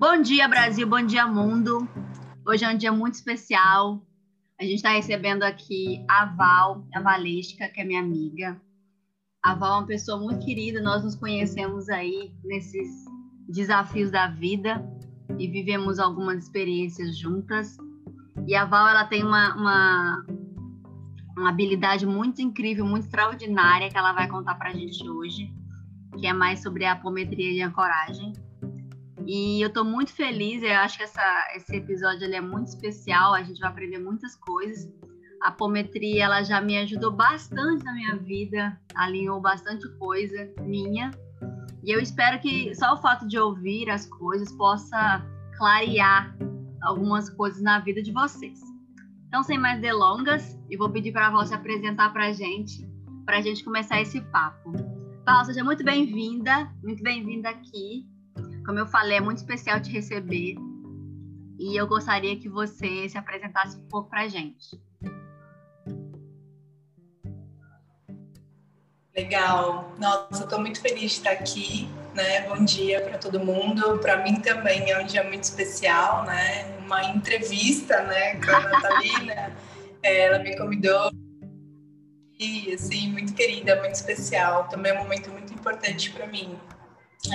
Bom 0.00 0.22
dia, 0.22 0.48
Brasil, 0.48 0.86
bom 0.86 1.04
dia, 1.04 1.26
mundo. 1.26 1.86
Hoje 2.46 2.64
é 2.64 2.70
um 2.70 2.78
dia 2.78 2.90
muito 2.90 3.16
especial. 3.16 4.00
A 4.58 4.64
gente 4.64 4.76
está 4.76 4.92
recebendo 4.92 5.42
aqui 5.42 6.02
a 6.08 6.24
Val, 6.24 6.86
a 6.94 7.02
Valesca, 7.02 7.68
que 7.68 7.82
é 7.82 7.84
minha 7.84 8.00
amiga. 8.00 8.58
A 9.44 9.54
Val 9.54 9.74
é 9.74 9.78
uma 9.80 9.86
pessoa 9.86 10.18
muito 10.18 10.42
querida, 10.42 10.80
nós 10.80 11.04
nos 11.04 11.14
conhecemos 11.14 11.90
aí 11.90 12.32
nesses 12.42 12.88
desafios 13.46 14.10
da 14.10 14.26
vida 14.26 14.82
e 15.38 15.46
vivemos 15.46 15.98
algumas 15.98 16.44
experiências 16.44 17.18
juntas. 17.18 17.76
E 18.46 18.54
a 18.54 18.64
Val, 18.64 18.88
ela 18.88 19.04
tem 19.04 19.22
uma, 19.22 19.54
uma, 19.54 20.26
uma 21.36 21.50
habilidade 21.50 22.06
muito 22.06 22.40
incrível, 22.40 22.86
muito 22.86 23.04
extraordinária 23.04 23.90
que 23.90 23.98
ela 23.98 24.14
vai 24.14 24.26
contar 24.28 24.54
para 24.54 24.70
a 24.70 24.74
gente 24.74 25.06
hoje, 25.06 25.52
que 26.18 26.26
é 26.26 26.32
mais 26.32 26.62
sobre 26.62 26.86
a 26.86 26.92
apometria 26.92 27.52
e 27.52 27.60
a 27.60 27.68
coragem. 27.68 28.32
E 29.26 29.62
eu 29.62 29.68
estou 29.68 29.84
muito 29.84 30.12
feliz, 30.12 30.62
eu 30.62 30.72
acho 30.76 30.98
que 30.98 31.04
essa, 31.04 31.48
esse 31.54 31.76
episódio 31.76 32.24
ele 32.24 32.36
é 32.36 32.40
muito 32.40 32.68
especial, 32.68 33.34
a 33.34 33.42
gente 33.42 33.60
vai 33.60 33.70
aprender 33.70 33.98
muitas 33.98 34.34
coisas. 34.36 34.90
A 35.42 35.48
apometria 35.48 36.24
ela 36.24 36.42
já 36.42 36.60
me 36.60 36.76
ajudou 36.78 37.10
bastante 37.10 37.84
na 37.84 37.92
minha 37.94 38.16
vida, 38.16 38.78
alinhou 38.94 39.40
bastante 39.40 39.88
coisa 39.98 40.52
minha. 40.60 41.10
E 41.82 41.90
eu 41.90 42.00
espero 42.00 42.38
que 42.40 42.74
só 42.74 42.94
o 42.94 42.98
fato 42.98 43.26
de 43.26 43.38
ouvir 43.38 43.88
as 43.90 44.06
coisas 44.06 44.52
possa 44.52 45.24
clarear 45.56 46.36
algumas 46.82 47.30
coisas 47.30 47.62
na 47.62 47.78
vida 47.78 48.02
de 48.02 48.12
vocês. 48.12 48.60
Então, 49.28 49.42
sem 49.42 49.58
mais 49.58 49.80
delongas, 49.80 50.58
eu 50.68 50.78
vou 50.78 50.90
pedir 50.90 51.12
para 51.12 51.28
a 51.28 51.30
Val 51.30 51.46
se 51.46 51.54
apresentar 51.54 52.12
para 52.12 52.26
a 52.26 52.32
gente, 52.32 52.86
para 53.24 53.38
a 53.38 53.40
gente 53.40 53.62
começar 53.62 54.00
esse 54.00 54.20
papo. 54.20 54.72
Val, 55.24 55.44
seja 55.44 55.62
muito 55.62 55.84
bem-vinda, 55.84 56.70
muito 56.82 57.02
bem-vinda 57.02 57.48
aqui. 57.48 58.08
Como 58.64 58.78
eu 58.78 58.86
falei, 58.86 59.18
é 59.18 59.20
muito 59.20 59.38
especial 59.38 59.80
te 59.80 59.90
receber 59.90 60.56
e 61.58 61.76
eu 61.76 61.86
gostaria 61.86 62.38
que 62.38 62.48
você 62.48 63.08
se 63.08 63.18
apresentasse 63.18 63.76
um 63.76 63.86
pouco 63.88 64.08
para 64.08 64.22
a 64.22 64.28
gente. 64.28 64.80
Legal. 69.14 69.92
Nossa, 69.98 70.44
estou 70.44 70.58
muito 70.60 70.80
feliz 70.80 71.00
de 71.00 71.06
estar 71.06 71.32
aqui. 71.32 71.88
Né? 72.14 72.48
Bom 72.48 72.64
dia 72.64 73.00
para 73.02 73.18
todo 73.18 73.38
mundo. 73.38 73.98
Para 73.98 74.16
mim 74.22 74.40
também 74.40 74.90
é 74.90 74.98
um 74.98 75.06
dia 75.06 75.22
muito 75.22 75.44
especial, 75.44 76.24
né? 76.24 76.78
Uma 76.78 77.04
entrevista, 77.04 78.02
né, 78.02 78.36
com 78.36 78.50
a 78.50 78.60
Natalina. 78.60 79.52
É, 80.02 80.20
ela 80.20 80.38
me 80.38 80.56
convidou 80.56 81.10
e 82.38 82.72
assim 82.72 83.12
muito 83.12 83.34
querida, 83.34 83.76
muito 83.76 83.96
especial. 83.96 84.66
Também 84.68 84.92
é 84.92 84.94
um 84.94 85.02
momento 85.02 85.30
muito 85.30 85.52
importante 85.52 86.10
para 86.10 86.26
mim. 86.26 86.58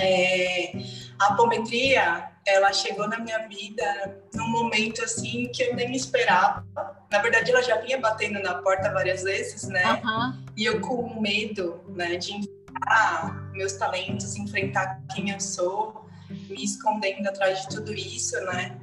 É, 0.00 0.72
a 1.18 1.32
apometria, 1.32 2.30
ela 2.46 2.72
chegou 2.72 3.08
na 3.08 3.18
minha 3.18 3.46
vida 3.48 4.20
num 4.34 4.48
momento 4.48 5.02
assim 5.02 5.48
que 5.52 5.62
eu 5.62 5.74
nem 5.74 5.92
esperava. 5.94 6.64
Na 7.10 7.18
verdade, 7.20 7.50
ela 7.50 7.62
já 7.62 7.76
vinha 7.80 7.98
batendo 7.98 8.40
na 8.40 8.54
porta 8.54 8.92
várias 8.92 9.22
vezes, 9.22 9.64
né? 9.68 10.00
Uhum. 10.04 10.44
E 10.56 10.64
eu 10.64 10.80
com 10.80 11.20
medo, 11.20 11.82
né, 11.88 12.16
de 12.16 12.32
enfrentar 12.32 13.50
meus 13.52 13.72
talentos, 13.74 14.36
enfrentar 14.36 15.00
quem 15.14 15.30
eu 15.30 15.40
sou, 15.40 16.06
me 16.28 16.62
escondendo 16.62 17.28
atrás 17.28 17.62
de 17.62 17.68
tudo 17.68 17.92
isso, 17.94 18.38
né? 18.46 18.76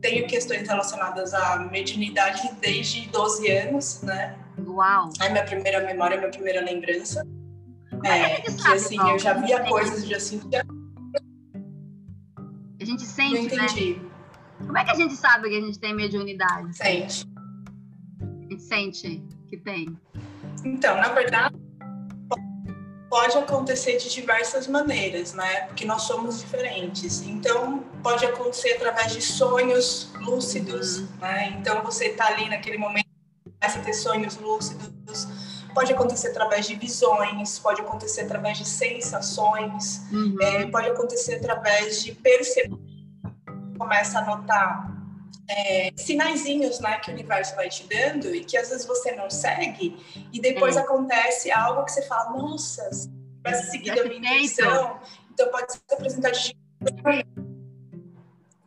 Tenho 0.00 0.26
questões 0.28 0.66
relacionadas 0.66 1.34
à 1.34 1.58
mediunidade 1.58 2.48
desde 2.60 3.08
12 3.08 3.50
anos, 3.50 4.02
né? 4.02 4.38
Uau! 4.66 5.10
É 5.20 5.28
minha 5.28 5.44
primeira 5.44 5.80
memória, 5.80 6.16
minha 6.16 6.30
primeira 6.30 6.60
lembrança. 6.60 7.26
É, 8.04 8.40
que, 8.40 8.68
assim, 8.68 8.98
eu 9.10 9.18
já 9.18 9.34
via 9.34 9.64
coisas, 9.64 10.06
já 10.06 10.20
sentia. 10.20 10.64
A 12.80 12.84
gente 12.84 13.02
sente, 13.02 13.34
Não 13.34 13.42
entendi. 13.42 13.94
Né? 13.94 14.08
Como 14.58 14.78
é 14.78 14.84
que 14.84 14.90
a 14.90 14.94
gente 14.94 15.14
sabe 15.14 15.48
que 15.48 15.56
a 15.56 15.60
gente 15.60 15.78
tem 15.78 15.94
mediunidade? 15.94 16.76
Sente. 16.76 17.24
A 18.20 18.50
gente 18.50 18.62
sente 18.62 19.22
que 19.48 19.56
tem. 19.56 19.98
Então, 20.64 20.96
na 20.96 21.08
verdade, 21.08 21.56
pode 23.08 23.36
acontecer 23.36 23.96
de 23.96 24.10
diversas 24.10 24.66
maneiras, 24.66 25.32
né? 25.34 25.62
Porque 25.62 25.84
nós 25.84 26.02
somos 26.02 26.40
diferentes. 26.40 27.22
Então, 27.22 27.80
pode 28.02 28.24
acontecer 28.24 28.74
através 28.74 29.12
de 29.12 29.22
sonhos 29.22 30.12
lúcidos, 30.20 30.98
uhum. 30.98 31.08
né? 31.20 31.56
Então, 31.58 31.82
você 31.82 32.06
está 32.06 32.26
ali 32.28 32.48
naquele 32.48 32.78
momento, 32.78 33.08
começa 33.60 33.78
a 33.78 33.82
ter 33.82 33.94
sonhos 33.94 34.36
lúcidos 34.36 35.26
pode 35.74 35.92
acontecer 35.92 36.28
através 36.28 36.66
de 36.66 36.74
visões, 36.74 37.58
pode 37.58 37.80
acontecer 37.80 38.22
através 38.22 38.58
de 38.58 38.64
sensações, 38.64 40.02
uhum. 40.10 40.36
é, 40.40 40.66
pode 40.66 40.88
acontecer 40.88 41.36
através 41.36 42.02
de 42.02 42.12
perceber, 42.12 42.76
começa 43.78 44.18
a 44.18 44.24
notar 44.24 44.98
é, 45.48 45.92
sinaizinhos 45.96 46.80
né, 46.80 46.98
que 46.98 47.10
o 47.10 47.14
universo 47.14 47.54
vai 47.56 47.68
te 47.68 47.86
dando 47.88 48.34
e 48.34 48.44
que 48.44 48.56
às 48.56 48.68
vezes 48.68 48.86
você 48.86 49.12
não 49.12 49.30
segue 49.30 49.96
e 50.32 50.40
depois 50.40 50.76
é. 50.76 50.80
acontece 50.80 51.50
algo 51.50 51.84
que 51.84 51.92
você 51.92 52.02
fala, 52.02 52.30
nossa, 52.30 52.88
vai 53.42 53.54
seguir 53.54 53.98
a 53.98 54.04
minha 54.04 54.34
intuição, 54.34 54.98
então 55.32 55.48
pode 55.50 55.72
ser 55.72 55.80
apresentado 55.90 56.34
de 56.34 56.56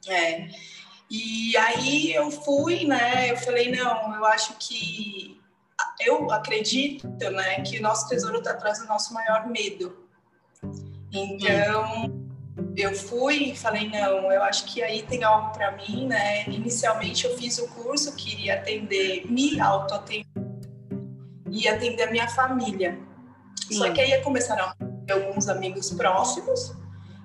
é. 0.07 0.49
E 1.09 1.55
aí 1.57 2.13
eu 2.13 2.31
fui, 2.31 2.85
né? 2.85 3.31
Eu 3.31 3.37
falei, 3.37 3.69
não, 3.69 4.15
eu 4.15 4.25
acho 4.25 4.55
que 4.57 5.40
eu 5.99 6.31
acredito 6.31 7.07
né, 7.31 7.61
que 7.61 7.79
o 7.79 7.81
nosso 7.81 8.07
tesouro 8.07 8.39
está 8.39 8.51
atrás 8.51 8.79
do 8.79 8.85
nosso 8.85 9.13
maior 9.13 9.47
medo. 9.47 9.97
Então, 11.11 12.21
eu 12.75 12.95
fui 12.95 13.51
e 13.51 13.55
falei, 13.55 13.89
não, 13.89 14.31
eu 14.31 14.43
acho 14.43 14.65
que 14.65 14.81
aí 14.81 15.03
tem 15.03 15.23
algo 15.23 15.51
para 15.51 15.71
mim, 15.71 16.07
né? 16.07 16.45
Inicialmente 16.47 17.25
eu 17.25 17.37
fiz 17.37 17.57
o 17.57 17.67
curso, 17.69 18.15
queria 18.15 18.55
atender, 18.55 19.29
me 19.29 19.59
auto-atender 19.59 20.25
e 21.49 21.67
atender 21.67 22.03
a 22.03 22.11
minha 22.11 22.29
família. 22.29 22.97
Sim. 23.67 23.75
Só 23.75 23.91
que 23.91 23.99
aí 23.99 24.21
começaram 24.21 24.71
alguns 25.09 25.49
amigos 25.49 25.91
próximos 25.91 26.73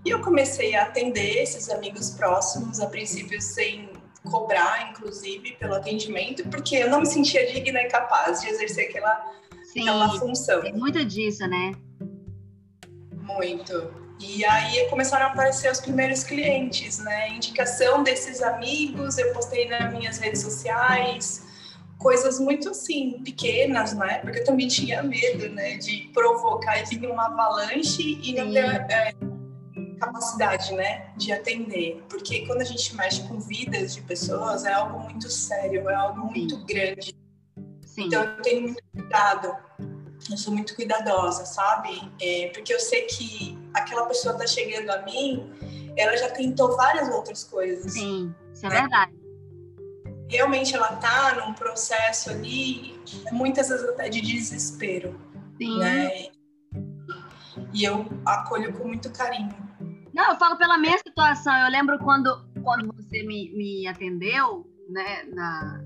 e 0.05 0.11
eu 0.11 0.21
comecei 0.21 0.75
a 0.75 0.85
atender 0.85 1.43
esses 1.43 1.69
amigos 1.71 2.11
próximos, 2.11 2.81
a 2.81 2.87
princípio 2.87 3.41
sem 3.41 3.91
cobrar, 4.31 4.91
inclusive, 4.91 5.57
pelo 5.59 5.75
atendimento, 5.75 6.47
porque 6.49 6.77
eu 6.77 6.91
não 6.91 7.01
me 7.01 7.07
sentia 7.07 7.47
digna 7.51 7.81
e 7.81 7.89
capaz 7.89 8.41
de 8.41 8.49
exercer 8.49 8.89
aquela, 8.89 9.33
Sim, 9.65 9.83
aquela 9.83 10.19
função. 10.19 10.61
Tem 10.61 10.73
muito 10.73 11.05
disso, 11.05 11.47
né? 11.47 11.73
Muito. 13.13 14.07
E 14.19 14.45
aí 14.45 14.89
começaram 14.89 15.27
a 15.27 15.29
aparecer 15.29 15.71
os 15.71 15.81
primeiros 15.81 16.25
clientes, 16.25 16.99
né? 16.99 17.31
Indicação 17.31 18.03
desses 18.03 18.43
amigos, 18.43 19.19
eu 19.19 19.33
postei 19.33 19.69
nas 19.69 19.93
minhas 19.93 20.19
redes 20.19 20.41
sociais, 20.41 21.45
coisas 21.99 22.41
muito 22.41 22.71
assim, 22.71 23.21
pequenas, 23.25 23.93
né? 23.93 24.19
Porque 24.21 24.39
eu 24.39 24.45
também 24.45 24.69
tinha 24.69 25.03
medo, 25.03 25.49
né? 25.51 25.77
De 25.77 26.11
provocar 26.15 26.81
e 26.81 26.85
vir 26.85 27.11
uma 27.11 27.27
avalanche 27.27 28.19
e 28.23 28.33
não 28.33 28.51
ter 28.51 28.65
é, 28.91 29.15
capacidade, 29.99 30.75
né, 30.75 31.11
de 31.17 31.33
atender, 31.33 32.05
porque 32.09 32.47
quando 32.47 32.61
a 32.61 32.65
gente 32.65 32.95
mexe 32.97 33.23
com 33.29 33.41
vidas 33.41 33.95
de 33.95 34.03
pessoas 34.03 34.65
é 34.65 34.73
algo 34.73 35.01
muito 35.01 35.29
sério, 35.31 35.89
é 35.89 35.95
algo 35.95 36.23
Sim. 36.23 36.27
muito 36.27 36.65
grande. 36.65 37.17
Sim. 37.85 38.07
Então 38.07 38.23
eu 38.23 38.43
tenho 38.43 38.63
muito 38.63 38.83
cuidado, 38.93 39.57
eu 40.31 40.37
sou 40.37 40.53
muito 40.53 40.75
cuidadosa, 40.75 41.45
sabe? 41.47 42.13
É, 42.21 42.51
porque 42.53 42.73
eu 42.73 42.81
sei 42.81 43.03
que 43.03 43.59
aquela 43.75 44.07
pessoa 44.07 44.35
está 44.35 44.47
chegando 44.47 44.91
a 44.91 45.03
mim, 45.03 45.53
ela 45.97 46.17
já 46.17 46.31
tentou 46.31 46.77
várias 46.77 47.09
outras 47.09 47.45
coisas. 47.45 47.93
Sim, 47.93 48.35
isso 48.53 48.67
é 48.67 48.69
né? 48.69 48.81
verdade. 48.81 49.13
Realmente 50.29 50.75
ela 50.75 50.93
está 50.95 51.35
num 51.37 51.55
processo 51.55 52.31
ali, 52.31 53.01
muitas 53.33 53.69
vezes 53.69 53.89
até 53.89 54.09
de 54.09 54.21
desespero, 54.21 55.19
Sim. 55.57 55.79
né? 55.79 56.29
E 57.73 57.85
eu 57.85 58.07
acolho 58.25 58.73
com 58.75 58.89
muito 58.89 59.11
carinho. 59.13 59.66
Não, 60.17 60.31
eu 60.31 60.37
falo 60.37 60.57
pela 60.57 60.79
minha 60.79 60.97
situação. 60.97 61.55
Eu 61.59 61.71
lembro 61.71 61.99
quando, 61.99 62.49
quando 62.65 62.91
você 62.95 63.23
me, 63.23 63.55
me 63.55 63.87
atendeu, 63.87 64.67
né? 64.89 65.25
Na, 65.25 65.79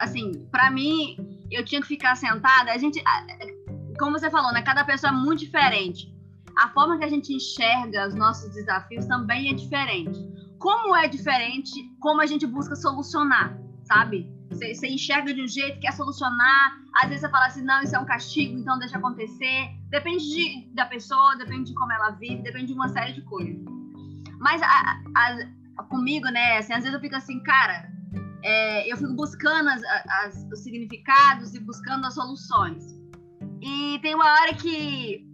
assim, 0.00 0.32
para 0.50 0.68
mim, 0.68 1.16
eu 1.48 1.64
tinha 1.64 1.80
que 1.80 1.86
ficar 1.86 2.16
sentada. 2.16 2.72
A 2.72 2.76
gente, 2.76 3.00
como 3.96 4.18
você 4.18 4.28
falou, 4.30 4.52
né? 4.52 4.62
Cada 4.62 4.84
pessoa 4.84 5.12
é 5.12 5.14
muito 5.14 5.44
diferente. 5.44 6.12
A 6.58 6.70
forma 6.70 6.98
que 6.98 7.04
a 7.04 7.08
gente 7.08 7.32
enxerga 7.32 8.08
os 8.08 8.16
nossos 8.16 8.52
desafios 8.52 9.06
também 9.06 9.50
é 9.50 9.54
diferente. 9.54 10.18
Como 10.58 10.96
é 10.96 11.06
diferente, 11.06 11.70
como 12.00 12.20
a 12.20 12.26
gente 12.26 12.44
busca 12.48 12.74
solucionar, 12.74 13.56
sabe? 13.84 14.28
Você, 14.50 14.74
você 14.74 14.88
enxerga 14.88 15.32
de 15.32 15.40
um 15.40 15.46
jeito, 15.46 15.78
quer 15.78 15.92
solucionar. 15.92 16.80
Às 16.96 17.10
vezes 17.10 17.20
você 17.20 17.30
fala 17.30 17.46
assim, 17.46 17.62
não, 17.62 17.80
isso 17.80 17.94
é 17.94 17.98
um 18.00 18.04
castigo, 18.04 18.58
então 18.58 18.76
deixa 18.76 18.98
acontecer. 18.98 19.77
Depende 19.90 20.24
de, 20.24 20.74
da 20.74 20.86
pessoa, 20.86 21.36
depende 21.36 21.70
de 21.70 21.74
como 21.74 21.92
ela 21.92 22.10
vive, 22.10 22.42
depende 22.42 22.66
de 22.66 22.74
uma 22.74 22.88
série 22.88 23.12
de 23.12 23.22
coisas. 23.22 23.56
Mas 24.38 24.60
a, 24.62 25.00
a, 25.16 25.82
comigo, 25.84 26.28
né, 26.28 26.58
assim, 26.58 26.72
às 26.72 26.80
vezes 26.80 26.94
eu 26.94 27.00
fico 27.00 27.16
assim, 27.16 27.42
cara, 27.42 27.90
é, 28.42 28.90
eu 28.90 28.96
fico 28.96 29.14
buscando 29.14 29.68
as, 29.68 29.82
as, 29.84 30.46
os 30.52 30.62
significados 30.62 31.54
e 31.54 31.60
buscando 31.60 32.06
as 32.06 32.14
soluções. 32.14 32.84
E 33.60 33.98
tem 34.00 34.14
uma 34.14 34.26
hora 34.26 34.54
que 34.54 35.26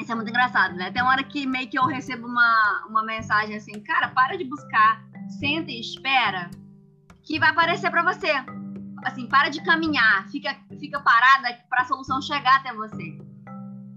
Isso 0.00 0.10
é 0.10 0.14
muito 0.14 0.30
engraçado, 0.30 0.74
né? 0.74 0.90
Tem 0.90 1.02
uma 1.02 1.12
hora 1.12 1.22
que 1.22 1.46
meio 1.46 1.68
que 1.68 1.78
eu 1.78 1.86
recebo 1.86 2.26
uma, 2.26 2.86
uma 2.88 3.04
mensagem 3.04 3.56
assim, 3.56 3.80
cara, 3.82 4.08
para 4.08 4.36
de 4.36 4.44
buscar, 4.44 5.04
senta 5.38 5.70
e 5.70 5.80
espera, 5.80 6.50
que 7.22 7.38
vai 7.38 7.50
aparecer 7.50 7.90
para 7.90 8.02
você. 8.02 8.32
Assim, 9.04 9.28
para 9.28 9.50
de 9.50 9.62
caminhar, 9.62 10.26
fica, 10.30 10.56
fica 10.80 10.98
parada 11.00 11.58
para 11.68 11.82
a 11.82 11.84
solução 11.84 12.20
chegar 12.22 12.56
até 12.56 12.72
você. 12.72 13.23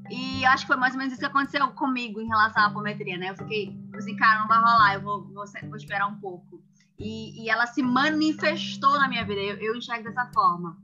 E 0.09 0.45
acho 0.45 0.63
que 0.63 0.67
foi 0.67 0.77
mais 0.77 0.93
ou 0.93 0.99
menos 0.99 1.13
isso 1.13 1.19
que 1.19 1.27
aconteceu 1.27 1.67
comigo 1.69 2.21
em 2.21 2.27
relação 2.27 2.63
à 2.63 2.67
apometria, 2.67 3.17
né? 3.17 3.31
Eu 3.31 3.35
fiquei 3.35 3.77
assim, 3.95 4.15
cara, 4.15 4.41
não 4.41 4.47
vai 4.47 4.57
rolar, 4.57 4.93
eu 4.95 5.01
vou, 5.01 5.23
vou, 5.23 5.45
vou 5.45 5.75
esperar 5.75 6.07
um 6.07 6.19
pouco. 6.19 6.61
E, 6.99 7.43
e, 7.43 7.49
ela 7.49 7.67
se 7.67 7.83
manifestou 7.83 8.99
na 8.99 9.07
minha 9.07 9.23
vida, 9.23 9.39
eu, 9.39 9.57
eu 9.57 9.75
enxergo 9.75 10.03
dessa 10.03 10.25
forma. 10.33 10.77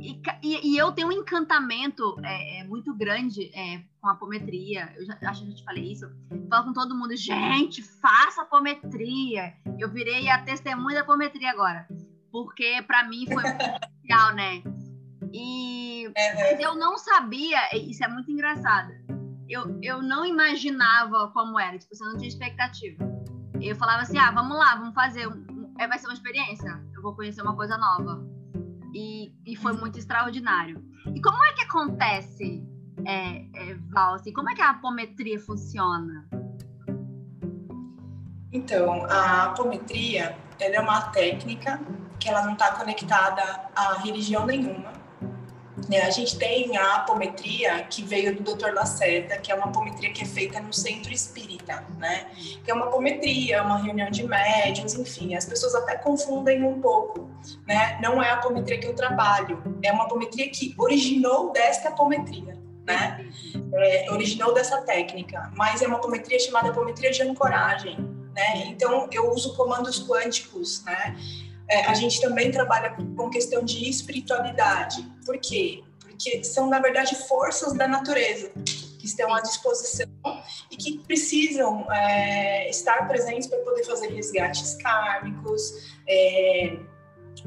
E, 0.00 0.20
e, 0.42 0.72
e, 0.72 0.76
eu 0.76 0.90
tenho 0.92 1.08
um 1.08 1.12
encantamento 1.12 2.16
é, 2.22 2.60
é, 2.60 2.64
muito 2.64 2.92
grande 2.94 3.50
é, 3.54 3.82
com 4.00 4.08
a 4.08 4.12
apometria. 4.12 4.92
Eu 4.96 5.06
já, 5.06 5.16
acho 5.22 5.44
que 5.44 5.50
eu 5.50 5.54
te 5.54 5.64
falei 5.64 5.92
isso. 5.92 6.06
Falo 6.50 6.64
com 6.64 6.72
todo 6.72 6.96
mundo, 6.96 7.16
gente, 7.16 7.82
faça 7.82 8.42
apometria. 8.42 9.54
Eu 9.78 9.90
virei 9.90 10.28
a 10.28 10.42
testemunha 10.42 10.96
da 10.96 11.02
apometria 11.02 11.50
agora. 11.50 11.86
Porque 12.32 12.82
para 12.86 13.08
mim 13.08 13.24
foi 13.26 13.42
muito 13.42 13.62
especial, 14.02 14.34
né? 14.34 14.62
E 15.32 15.85
é, 16.14 16.64
eu 16.64 16.74
não 16.74 16.98
sabia, 16.98 17.58
isso 17.74 18.04
é 18.04 18.08
muito 18.08 18.30
engraçado. 18.30 18.92
Eu, 19.48 19.78
eu 19.82 20.02
não 20.02 20.26
imaginava 20.26 21.30
como 21.32 21.58
era, 21.58 21.78
tipo, 21.78 21.94
você 21.94 22.04
não 22.04 22.16
tinha 22.16 22.28
expectativa. 22.28 23.04
Eu 23.60 23.76
falava 23.76 24.02
assim: 24.02 24.18
ah, 24.18 24.30
vamos 24.30 24.56
lá, 24.56 24.74
vamos 24.76 24.94
fazer. 24.94 25.26
Um, 25.28 25.74
é, 25.78 25.86
vai 25.86 25.98
ser 25.98 26.06
uma 26.06 26.14
experiência. 26.14 26.82
Eu 26.94 27.02
vou 27.02 27.14
conhecer 27.14 27.42
uma 27.42 27.54
coisa 27.54 27.76
nova. 27.76 28.26
E, 28.94 29.32
e 29.46 29.56
foi 29.56 29.72
muito 29.72 29.98
extraordinário. 29.98 30.82
E 31.14 31.20
como 31.20 31.42
é 31.44 31.52
que 31.52 31.62
acontece, 31.62 32.64
é, 33.04 33.70
é, 33.70 33.74
Val? 33.90 34.14
Assim, 34.14 34.32
como 34.32 34.50
é 34.50 34.54
que 34.54 34.62
a 34.62 34.70
apometria 34.70 35.38
funciona? 35.38 36.28
Então, 38.52 39.04
a 39.04 39.44
apometria 39.44 40.36
é 40.58 40.80
uma 40.80 41.02
técnica 41.10 41.80
que 42.18 42.28
ela 42.28 42.42
não 42.44 42.54
está 42.54 42.72
conectada 42.72 43.42
a 43.74 43.94
religião 43.98 44.46
nenhuma. 44.46 44.95
Né? 45.88 46.00
A 46.02 46.10
gente 46.10 46.36
tem 46.36 46.76
a 46.76 46.96
apometria 46.96 47.84
que 47.84 48.02
veio 48.02 48.34
do 48.34 48.54
Dr. 48.54 48.72
Lacerda, 48.74 49.38
que 49.38 49.52
é 49.52 49.54
uma 49.54 49.66
apometria 49.66 50.12
que 50.12 50.22
é 50.22 50.26
feita 50.26 50.60
no 50.60 50.72
centro 50.72 51.12
espírita, 51.12 51.84
né? 51.98 52.26
Que 52.64 52.70
é 52.70 52.74
uma 52.74 52.86
apometria, 52.86 53.62
uma 53.62 53.78
reunião 53.78 54.10
de 54.10 54.26
médiums, 54.26 54.94
enfim, 54.94 55.34
as 55.36 55.44
pessoas 55.44 55.74
até 55.74 55.96
confundem 55.96 56.64
um 56.64 56.80
pouco, 56.80 57.30
né? 57.66 57.98
Não 58.02 58.20
é 58.22 58.30
a 58.30 58.34
apometria 58.34 58.78
que 58.78 58.86
eu 58.86 58.94
trabalho, 58.94 59.62
é 59.82 59.92
uma 59.92 60.04
apometria 60.04 60.48
que 60.50 60.74
originou 60.76 61.52
desta 61.52 61.90
apometria, 61.90 62.58
né? 62.84 63.24
É, 63.74 64.10
originou 64.10 64.52
dessa 64.52 64.82
técnica, 64.82 65.52
mas 65.54 65.82
é 65.82 65.86
uma 65.86 65.98
apometria 65.98 66.40
chamada 66.40 66.70
apometria 66.70 67.12
de 67.12 67.22
ancoragem, 67.22 67.96
né? 68.34 68.66
Então 68.66 69.08
eu 69.12 69.30
uso 69.30 69.54
comandos 69.54 70.04
quânticos, 70.04 70.84
né? 70.84 71.16
É, 71.68 71.84
a 71.86 71.94
gente 71.94 72.20
também 72.20 72.50
trabalha 72.50 72.96
com 73.16 73.28
questão 73.28 73.64
de 73.64 73.88
espiritualidade. 73.88 75.04
Por 75.26 75.38
quê? 75.38 75.82
Porque 76.00 76.44
são, 76.44 76.68
na 76.70 76.78
verdade, 76.78 77.14
forças 77.26 77.74
da 77.74 77.86
natureza 77.86 78.50
que 78.98 79.04
estão 79.04 79.34
à 79.34 79.40
disposição 79.40 80.06
e 80.70 80.76
que 80.76 80.98
precisam 81.00 81.90
é, 81.92 82.70
estar 82.70 83.06
presentes 83.06 83.48
para 83.48 83.58
poder 83.58 83.84
fazer 83.84 84.08
resgates 84.08 84.74
kármicos. 84.76 85.72
É, 86.08 86.78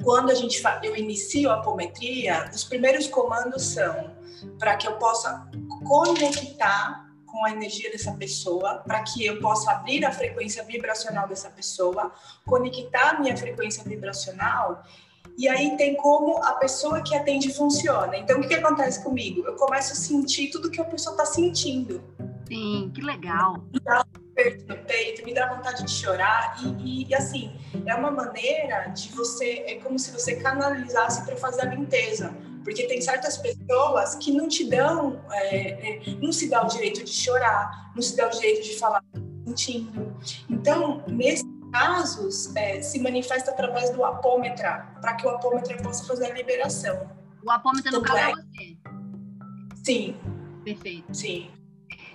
quando 0.04 0.30
a 0.30 0.36
gente 0.36 0.62
eu 0.84 0.96
inicio 0.96 1.50
a 1.50 1.56
apometria, 1.56 2.50
os 2.54 2.64
primeiros 2.64 3.08
comandos 3.08 3.64
são 3.64 4.16
para 4.58 4.76
que 4.76 4.88
eu 4.88 4.98
possa 4.98 5.50
conectar 5.88 7.10
com 7.26 7.46
a 7.46 7.52
energia 7.52 7.92
dessa 7.92 8.12
pessoa, 8.14 8.76
para 8.86 9.04
que 9.04 9.26
eu 9.26 9.40
possa 9.40 9.72
abrir 9.72 10.04
a 10.06 10.12
frequência 10.12 10.64
vibracional 10.64 11.28
dessa 11.28 11.50
pessoa, 11.50 12.12
conectar 12.46 13.20
minha 13.20 13.38
frequência 13.38 13.84
vibracional. 13.84 14.84
E 15.40 15.48
aí 15.48 15.78
tem 15.78 15.96
como 15.96 16.44
a 16.44 16.56
pessoa 16.56 17.02
que 17.02 17.16
atende 17.16 17.54
funciona. 17.54 18.18
Então, 18.18 18.38
o 18.38 18.42
que, 18.42 18.50
que 18.50 18.56
acontece 18.56 19.02
comigo? 19.02 19.42
Eu 19.46 19.56
começo 19.56 19.94
a 19.94 19.96
sentir 19.96 20.50
tudo 20.50 20.70
que 20.70 20.82
a 20.82 20.84
pessoa 20.84 21.14
está 21.14 21.26
sentindo. 21.26 22.04
Sim, 22.46 22.92
que 22.94 23.00
legal. 23.00 23.54
Me 23.74 23.80
dá 23.80 24.00
um 24.00 24.32
aperto 24.32 24.68
no 24.68 24.76
peito, 24.84 25.24
me 25.24 25.34
dá 25.34 25.48
vontade 25.48 25.86
de 25.86 25.92
chorar. 25.92 26.58
E, 26.62 27.04
e, 27.04 27.08
e 27.08 27.16
assim, 27.16 27.58
é 27.86 27.96
uma 27.96 28.12
maneira 28.12 28.88
de 28.88 29.08
você, 29.16 29.64
é 29.66 29.76
como 29.76 29.98
se 29.98 30.12
você 30.12 30.36
canalizasse 30.36 31.26
para 31.26 31.38
fazer 31.38 31.62
a 31.62 31.66
limpeza 31.74 32.36
porque 32.62 32.86
tem 32.88 33.02
certas 33.02 33.38
pessoas 33.38 34.16
que 34.16 34.34
não 34.34 34.48
te 34.48 34.70
dão, 34.70 35.24
é, 35.32 35.70
é, 35.70 36.02
não 36.22 36.32
se 36.32 36.50
dá 36.50 36.62
o 36.62 36.68
direito 36.68 37.04
de 37.06 37.10
chorar, 37.10 37.92
não 37.96 38.02
se 38.02 38.16
dá 38.18 38.28
o 38.28 38.30
direito 38.30 38.64
de 38.64 38.78
falar 38.78 39.02
sentindo. 39.48 40.14
Então, 40.50 41.02
nesses 41.08 41.48
casos, 41.72 42.56
é, 42.56 42.82
se 42.82 43.00
manifesta 43.00 43.52
através 43.52 43.90
do 43.92 44.04
apômetra, 44.04 44.88
para 45.02 45.16
que 45.16 45.26
o 45.26 45.30
apômetra 45.30 45.78
possa 45.78 46.06
fazer 46.06 46.32
a 46.32 46.34
liberação. 46.34 47.10
O 47.44 47.52
apômetra, 47.52 47.92
no 47.92 48.02
caso, 48.02 48.20
é 48.20 48.34
você? 48.34 48.78
Sim. 49.84 50.16
Perfeito. 50.64 51.14
Sim. 51.16 51.52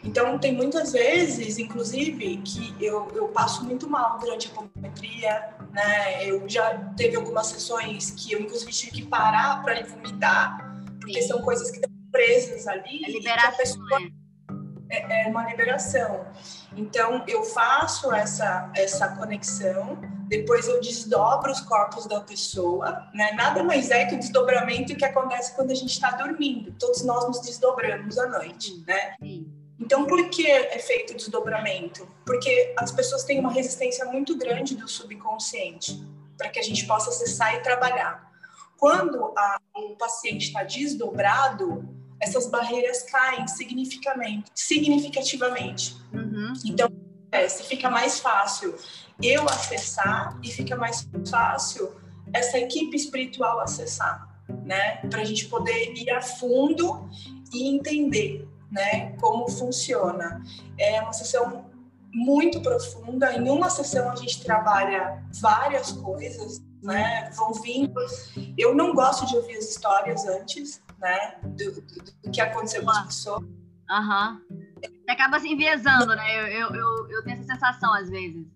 Então, 0.03 0.39
tem 0.39 0.53
muitas 0.53 0.93
vezes, 0.93 1.59
inclusive, 1.59 2.37
que 2.39 2.75
eu, 2.79 3.09
eu 3.15 3.29
passo 3.29 3.65
muito 3.65 3.89
mal 3.89 4.19
durante 4.19 4.49
a 4.49 4.51
apometria, 4.51 5.55
né? 5.73 6.29
Eu 6.29 6.47
já 6.47 6.75
teve 6.95 7.17
algumas 7.17 7.47
sessões 7.47 8.11
que 8.11 8.33
eu, 8.33 8.41
inclusive, 8.41 8.71
tive 8.71 8.93
que 8.93 9.07
parar 9.07 9.63
para 9.63 9.83
vomitar, 9.87 10.85
porque 11.01 11.23
Sim. 11.23 11.29
são 11.29 11.41
coisas 11.41 11.71
que 11.71 11.77
estão 11.77 11.91
presas 12.13 12.67
ali. 12.67 13.03
É 13.03 13.11
liberação, 13.11 13.57
pessoa, 13.57 14.01
né? 14.01 14.11
É, 14.95 15.25
é 15.25 15.29
uma 15.29 15.45
liberação. 15.49 16.27
Então, 16.77 17.25
eu 17.27 17.45
faço 17.45 18.13
essa, 18.13 18.71
essa 18.75 19.09
conexão, 19.17 19.99
depois 20.29 20.67
eu 20.67 20.81
desdobro 20.81 21.51
os 21.53 21.61
corpos 21.61 22.07
da 22.07 22.21
pessoa, 22.21 23.09
né? 23.15 23.33
Nada 23.33 23.63
mais 23.63 23.91
é 23.91 24.07
que 24.07 24.15
o 24.15 24.19
desdobramento 24.19 24.97
que 24.97 25.05
acontece 25.05 25.55
quando 25.55 25.71
a 25.71 25.75
gente 25.75 25.91
está 25.91 26.11
dormindo. 26.13 26.73
Todos 26.79 27.05
nós 27.05 27.27
nos 27.27 27.41
desdobramos 27.41 28.19
à 28.19 28.27
noite, 28.29 28.83
né? 28.87 29.15
Então, 29.79 30.07
por 30.07 30.31
que 30.31 30.51
é 30.51 30.79
feito 30.79 31.13
o 31.13 31.17
desdobramento? 31.17 32.09
Porque 32.25 32.75
as 32.79 32.91
pessoas 32.91 33.25
têm 33.25 33.39
uma 33.41 33.53
resistência 33.53 34.05
muito 34.07 34.37
grande 34.37 34.77
do 34.77 34.89
subconsciente 34.89 36.03
para 36.37 36.49
que 36.49 36.59
a 36.59 36.63
gente 36.63 36.87
possa 36.87 37.11
acessar 37.11 37.55
e 37.55 37.61
trabalhar. 37.61 38.33
Quando 38.77 39.33
a, 39.37 39.61
o 39.75 39.97
paciente 39.97 40.47
está 40.47 40.63
desdobrado, 40.63 41.89
essas 42.25 42.49
barreiras 42.49 43.03
caem 43.03 43.47
significativamente. 43.47 44.51
significativamente. 44.55 45.97
Uhum. 46.13 46.53
Então, 46.65 46.89
é, 47.31 47.49
se 47.49 47.63
fica 47.65 47.91
mais 47.91 48.19
fácil 48.21 48.75
eu 49.23 49.45
acessar 49.45 50.39
e 50.43 50.51
fica 50.51 50.75
mais 50.75 51.07
fácil 51.31 51.95
essa 52.33 52.59
equipe 52.59 52.97
espiritual 52.97 53.61
acessar, 53.61 54.29
né? 54.65 54.97
Para 55.09 55.21
a 55.21 55.25
gente 55.25 55.47
poder 55.47 55.93
ir 55.95 56.11
a 56.11 56.21
fundo 56.21 57.09
e 57.53 57.69
entender 57.69 58.49
né, 58.71 59.13
como 59.21 59.49
funciona. 59.49 60.43
É 60.79 61.01
uma 61.01 61.13
sessão 61.13 61.67
muito 62.13 62.61
profunda. 62.61 63.33
Em 63.35 63.49
uma 63.49 63.71
sessão 63.71 64.11
a 64.11 64.17
gente 64.17 64.43
trabalha 64.43 65.23
várias 65.41 65.93
coisas, 65.93 66.61
né? 66.85 67.31
Vão 67.35 67.53
vindo. 67.55 68.01
Eu 68.57 68.75
não 68.75 68.95
gosto 68.95 69.27
de 69.27 69.37
ouvir 69.37 69.57
as 69.57 69.71
histórias 69.71 70.25
antes, 70.27 70.83
né? 71.01 71.37
Do, 71.43 71.73
do, 71.73 72.13
do 72.23 72.31
que 72.31 72.41
aconteceu 72.41 72.85
com 72.85 72.91
as 72.91 73.07
pessoas. 73.07 73.45
Aham. 73.91 74.41
Uhum. 74.51 74.65
Você 75.05 75.11
acaba 75.11 75.41
se 75.41 75.49
enviesando, 75.49 76.15
né? 76.15 76.41
Eu, 76.41 76.47
eu, 76.47 76.75
eu, 76.75 77.11
eu 77.11 77.25
tenho 77.25 77.39
essa 77.39 77.53
sensação 77.53 77.93
às 77.93 78.09
vezes. 78.09 78.47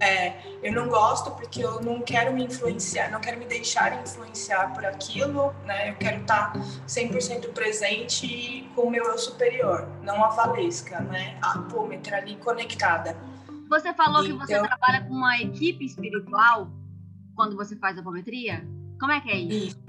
É, 0.00 0.34
eu 0.62 0.72
não 0.72 0.88
gosto 0.88 1.30
porque 1.30 1.64
eu 1.64 1.80
não 1.80 2.02
quero 2.02 2.32
me 2.34 2.44
influenciar, 2.44 3.10
não 3.10 3.20
quero 3.20 3.38
me 3.38 3.46
deixar 3.46 4.02
influenciar 4.02 4.72
por 4.74 4.84
aquilo, 4.84 5.54
né? 5.64 5.90
Eu 5.90 5.96
quero 5.96 6.20
estar 6.20 6.52
100% 6.86 7.52
presente 7.52 8.68
com 8.74 8.82
o 8.82 8.90
meu 8.90 9.04
eu 9.04 9.16
superior, 9.16 9.88
não 10.02 10.22
a 10.24 10.28
Valesca, 10.30 11.00
né? 11.00 11.38
A 11.40 11.52
apômetra 11.52 12.18
ali 12.18 12.36
conectada. 12.36 13.16
Você 13.68 13.94
falou 13.94 14.24
então... 14.24 14.38
que 14.38 14.46
você 14.46 14.54
então 14.54 14.66
trabalha 14.66 15.04
com 15.04 15.14
uma 15.14 15.38
equipe 15.38 15.86
espiritual 15.86 16.68
quando 17.34 17.56
você 17.56 17.76
faz 17.76 17.96
a 17.96 18.00
apometria? 18.00 18.66
Como 18.98 19.12
é 19.12 19.20
que 19.20 19.30
é 19.30 19.36
isso? 19.36 19.68
isso? 19.68 19.84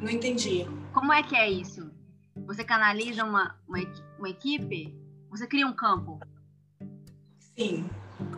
Não 0.00 0.10
entendi. 0.10 0.66
Como 0.92 1.12
é 1.12 1.22
que 1.22 1.36
é 1.36 1.48
isso? 1.48 1.90
Você 2.46 2.64
canaliza 2.64 3.24
uma, 3.24 3.56
uma, 3.68 3.78
uma 4.18 4.28
equipe? 4.28 4.94
Você 5.30 5.46
cria 5.46 5.66
um 5.66 5.72
campo? 5.72 6.18
Sim, 7.56 7.88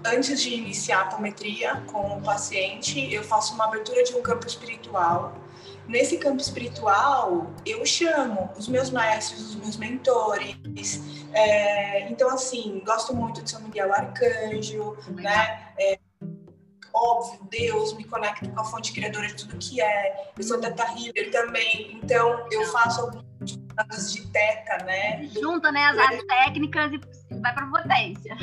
antes 0.05 0.43
de 0.43 0.55
iniciar 0.55 0.99
a 0.99 1.03
apometria 1.03 1.81
com 1.87 2.19
o 2.19 2.23
paciente, 2.23 3.13
eu 3.13 3.23
faço 3.23 3.55
uma 3.55 3.65
abertura 3.65 4.03
de 4.05 4.15
um 4.15 4.23
campo 4.23 4.47
espiritual. 4.47 5.41
Nesse 5.87 6.17
campo 6.19 6.41
espiritual, 6.41 7.53
eu 7.65 7.85
chamo 7.85 8.51
os 8.57 8.69
meus 8.69 8.91
mestres, 8.91 9.41
os 9.41 9.55
meus 9.55 9.77
mentores. 9.77 10.57
É, 11.33 12.09
então, 12.11 12.29
assim, 12.31 12.83
gosto 12.85 13.15
muito 13.15 13.43
de 13.43 13.51
São 13.51 13.61
Miguel 13.63 13.93
Arcanjo, 13.93 14.97
né? 15.11 15.73
É, 15.79 15.99
óbvio, 16.95 17.41
Deus, 17.51 17.93
me 17.95 18.05
conecto 18.05 18.49
com 18.49 18.61
a 18.61 18.65
fonte 18.65 18.93
criadora 18.93 19.27
de 19.27 19.35
tudo 19.35 19.57
que 19.59 19.81
é. 19.81 20.33
Eu 20.37 20.43
sou 20.45 20.61
Teta 20.61 20.85
Healer 20.85 21.31
também, 21.31 21.99
então 22.03 22.47
eu 22.51 22.65
faço 22.67 23.01
alguns 23.03 23.25
chamados 23.45 24.13
de 24.13 24.27
teta, 24.29 24.85
né? 24.85 25.27
Junta, 25.29 25.73
né, 25.73 25.85
as, 25.87 25.99
as 25.99 26.25
técnicas 26.25 26.93
e 26.93 27.41
vai 27.41 27.53
para 27.53 27.67
potência. 27.67 28.37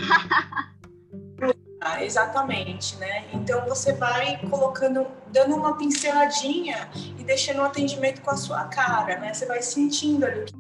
Ah, 1.83 2.05
exatamente, 2.05 2.95
né? 2.97 3.25
Então 3.33 3.65
você 3.65 3.93
vai 3.93 4.37
colocando, 4.47 5.07
dando 5.29 5.55
uma 5.55 5.75
pinceladinha 5.75 6.87
e 7.17 7.23
deixando 7.23 7.59
o 7.59 7.63
atendimento 7.63 8.21
com 8.21 8.29
a 8.29 8.37
sua 8.37 8.65
cara, 8.65 9.17
né? 9.17 9.33
Você 9.33 9.47
vai 9.47 9.63
sentindo 9.63 10.23
ali 10.23 10.41
o 10.41 10.45
que 10.45 10.53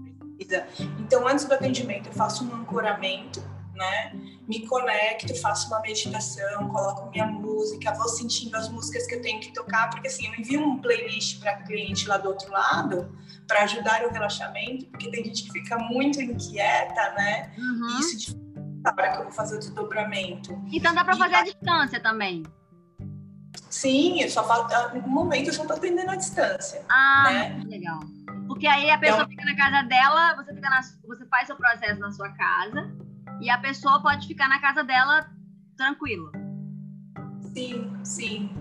precisa. 0.45 0.65
Então, 0.99 1.27
antes 1.27 1.45
do 1.45 1.53
atendimento, 1.53 2.07
eu 2.07 2.13
faço 2.13 2.43
um 2.43 2.55
ancoramento, 2.55 3.39
né? 3.75 4.13
Me 4.47 4.65
conecto, 4.67 5.33
faço 5.39 5.67
uma 5.67 5.79
meditação, 5.81 6.67
coloco 6.69 7.09
minha 7.11 7.25
música, 7.25 7.93
vou 7.93 8.09
sentindo 8.09 8.55
as 8.55 8.69
músicas 8.69 9.05
que 9.07 9.15
eu 9.15 9.21
tenho 9.21 9.39
que 9.39 9.53
tocar, 9.53 9.89
porque 9.89 10.07
assim, 10.07 10.27
eu 10.27 10.35
envio 10.35 10.61
um 10.61 10.81
playlist 10.81 11.39
para 11.39 11.61
cliente 11.63 12.07
lá 12.07 12.17
do 12.17 12.29
outro 12.29 12.51
lado 12.51 13.15
para 13.47 13.63
ajudar 13.63 14.03
o 14.05 14.11
relaxamento, 14.11 14.87
porque 14.87 15.09
tem 15.09 15.25
gente 15.25 15.43
que 15.43 15.51
fica 15.51 15.77
muito 15.77 16.21
inquieta, 16.21 17.13
né? 17.13 17.53
Uhum. 17.57 17.97
E 17.97 17.99
isso 17.99 18.41
na 18.83 18.91
hora 18.91 19.11
que 19.11 19.17
eu 19.19 19.23
vou 19.23 19.31
fazer 19.31 19.55
o 19.55 19.59
desdobramento. 19.59 20.59
Então 20.71 20.93
dá 20.93 21.03
para 21.03 21.15
fazer 21.15 21.35
a 21.35 21.43
distância 21.43 21.99
também. 21.99 22.43
Sim, 23.69 24.27
só 24.27 24.45
falta. 24.45 24.89
No 24.89 25.07
momento 25.07 25.47
eu 25.47 25.53
só 25.53 25.61
estou 25.61 25.77
atendendo 25.77 26.11
à 26.11 26.15
distância. 26.15 26.83
Ah, 26.89 27.29
né? 27.31 27.63
legal. 27.67 27.99
Porque 28.47 28.67
aí 28.67 28.89
a 28.91 28.97
pessoa 28.97 29.23
então, 29.23 29.29
fica 29.29 29.45
na 29.45 29.55
casa 29.55 29.87
dela, 29.87 30.35
você, 30.35 30.53
fica 30.53 30.69
na, 30.69 30.81
você 31.07 31.25
faz 31.27 31.47
seu 31.47 31.55
processo 31.55 31.99
na 31.99 32.11
sua 32.11 32.29
casa 32.29 32.91
e 33.41 33.49
a 33.49 33.57
pessoa 33.57 34.01
pode 34.01 34.27
ficar 34.27 34.47
na 34.47 34.61
casa 34.61 34.83
dela 34.83 35.29
tranquilo. 35.75 36.31
Sim, 37.53 37.91
sim. 38.03 38.55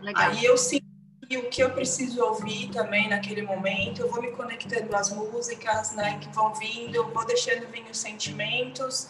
Legal. 0.00 0.30
Aí 0.30 0.44
eu 0.44 0.56
sinto 0.56 0.82
o 1.30 1.48
que 1.48 1.62
eu 1.62 1.70
preciso 1.70 2.22
ouvir 2.22 2.70
também 2.70 3.08
naquele 3.08 3.42
momento, 3.42 4.02
eu 4.02 4.10
vou 4.10 4.20
me 4.20 4.30
conectando 4.32 4.94
às 4.94 5.10
músicas, 5.10 5.92
né, 5.92 6.18
que 6.18 6.28
vão 6.28 6.52
vindo, 6.54 6.94
eu 6.94 7.08
vou 7.10 7.26
deixando 7.26 7.66
vir 7.68 7.84
os 7.90 7.98
sentimentos 7.98 9.08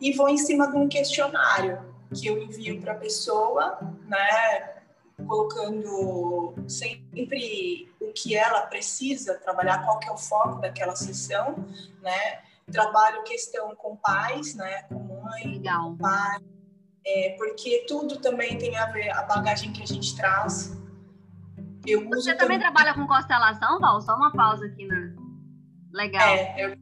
e 0.00 0.12
vou 0.12 0.28
em 0.28 0.38
cima 0.38 0.70
de 0.70 0.76
um 0.76 0.88
questionário 0.88 1.80
que 2.14 2.28
eu 2.28 2.40
envio 2.40 2.80
para 2.80 2.92
a 2.92 2.96
pessoa, 2.96 3.78
né, 4.06 4.78
colocando 5.26 6.54
sempre 6.68 7.90
o 8.00 8.12
que 8.12 8.36
ela 8.36 8.62
precisa 8.62 9.34
trabalhar, 9.34 9.84
qual 9.84 9.98
que 9.98 10.08
é 10.08 10.12
o 10.12 10.16
foco 10.16 10.60
daquela 10.60 10.94
sessão, 10.94 11.66
né? 12.00 12.47
Trabalho 12.72 13.22
questão 13.24 13.74
com 13.76 13.96
pais, 13.96 14.54
né, 14.54 14.82
com 14.84 15.22
mãe, 15.22 15.54
Legal. 15.54 15.84
com 15.84 15.96
pai, 15.96 16.38
é, 17.06 17.34
porque 17.38 17.84
tudo 17.88 18.18
também 18.18 18.58
tem 18.58 18.76
a 18.76 18.86
ver 18.86 19.10
a 19.10 19.22
bagagem 19.22 19.72
que 19.72 19.82
a 19.82 19.86
gente 19.86 20.14
traz. 20.16 20.76
Eu 21.86 22.06
Você 22.10 22.34
também, 22.34 22.58
também 22.58 22.58
trabalha 22.58 22.92
com 22.92 23.06
constelação, 23.06 23.80
Val? 23.80 24.00
Só 24.02 24.14
uma 24.14 24.30
pausa 24.32 24.66
aqui 24.66 24.86
na. 24.86 25.14
Legal. 25.92 26.28
É, 26.28 26.54
eu, 26.58 26.76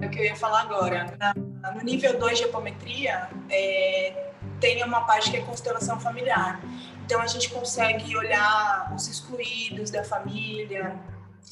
é 0.00 0.06
o 0.06 0.10
que 0.10 0.18
eu 0.20 0.24
ia 0.24 0.36
falar 0.36 0.60
agora. 0.62 1.16
Na, 1.18 1.34
no 1.72 1.82
nível 1.82 2.16
2 2.18 2.38
de 2.38 2.44
apometria, 2.44 3.28
é, 3.50 4.32
tem 4.60 4.84
uma 4.84 5.04
parte 5.04 5.30
que 5.30 5.36
é 5.36 5.42
constelação 5.42 5.98
familiar. 5.98 6.60
Então, 7.04 7.20
a 7.20 7.26
gente 7.26 7.50
consegue 7.50 8.16
olhar 8.16 8.92
os 8.94 9.08
excluídos 9.08 9.90
da 9.90 10.04
família, 10.04 10.96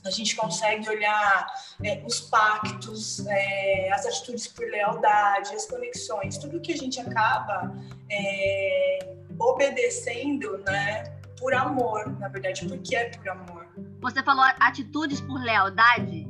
a 0.05 0.11
gente 0.11 0.37
consegue 0.37 0.89
olhar 0.89 1.47
é, 1.83 2.03
os 2.05 2.21
pactos, 2.21 3.27
é, 3.27 3.93
as 3.93 4.05
atitudes 4.07 4.47
por 4.47 4.67
lealdade, 4.67 5.55
as 5.55 5.67
conexões, 5.67 6.39
tudo 6.39 6.61
que 6.61 6.73
a 6.73 6.77
gente 6.77 7.01
acaba 7.01 7.75
é, 8.11 9.17
obedecendo, 9.39 10.59
né, 10.59 11.05
por 11.39 11.55
amor, 11.55 12.19
na 12.19 12.29
verdade, 12.29 12.67
porque 12.67 12.97
é 12.97 13.11
por 13.11 13.29
amor. 13.29 13.67
Você 14.01 14.23
falou 14.23 14.45
atitudes 14.61 15.21
por 15.21 15.41
lealdade? 15.43 16.29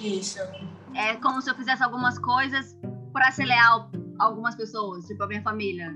Isso 0.00 0.38
é 0.96 1.14
como 1.16 1.42
se 1.42 1.50
eu 1.50 1.54
fizesse 1.54 1.82
algumas 1.82 2.18
coisas 2.18 2.76
para 3.12 3.30
ser 3.30 3.44
leal 3.44 3.90
a 4.18 4.24
algumas 4.24 4.54
pessoas, 4.54 5.04
tipo 5.06 5.22
a 5.22 5.26
minha 5.26 5.42
família. 5.42 5.94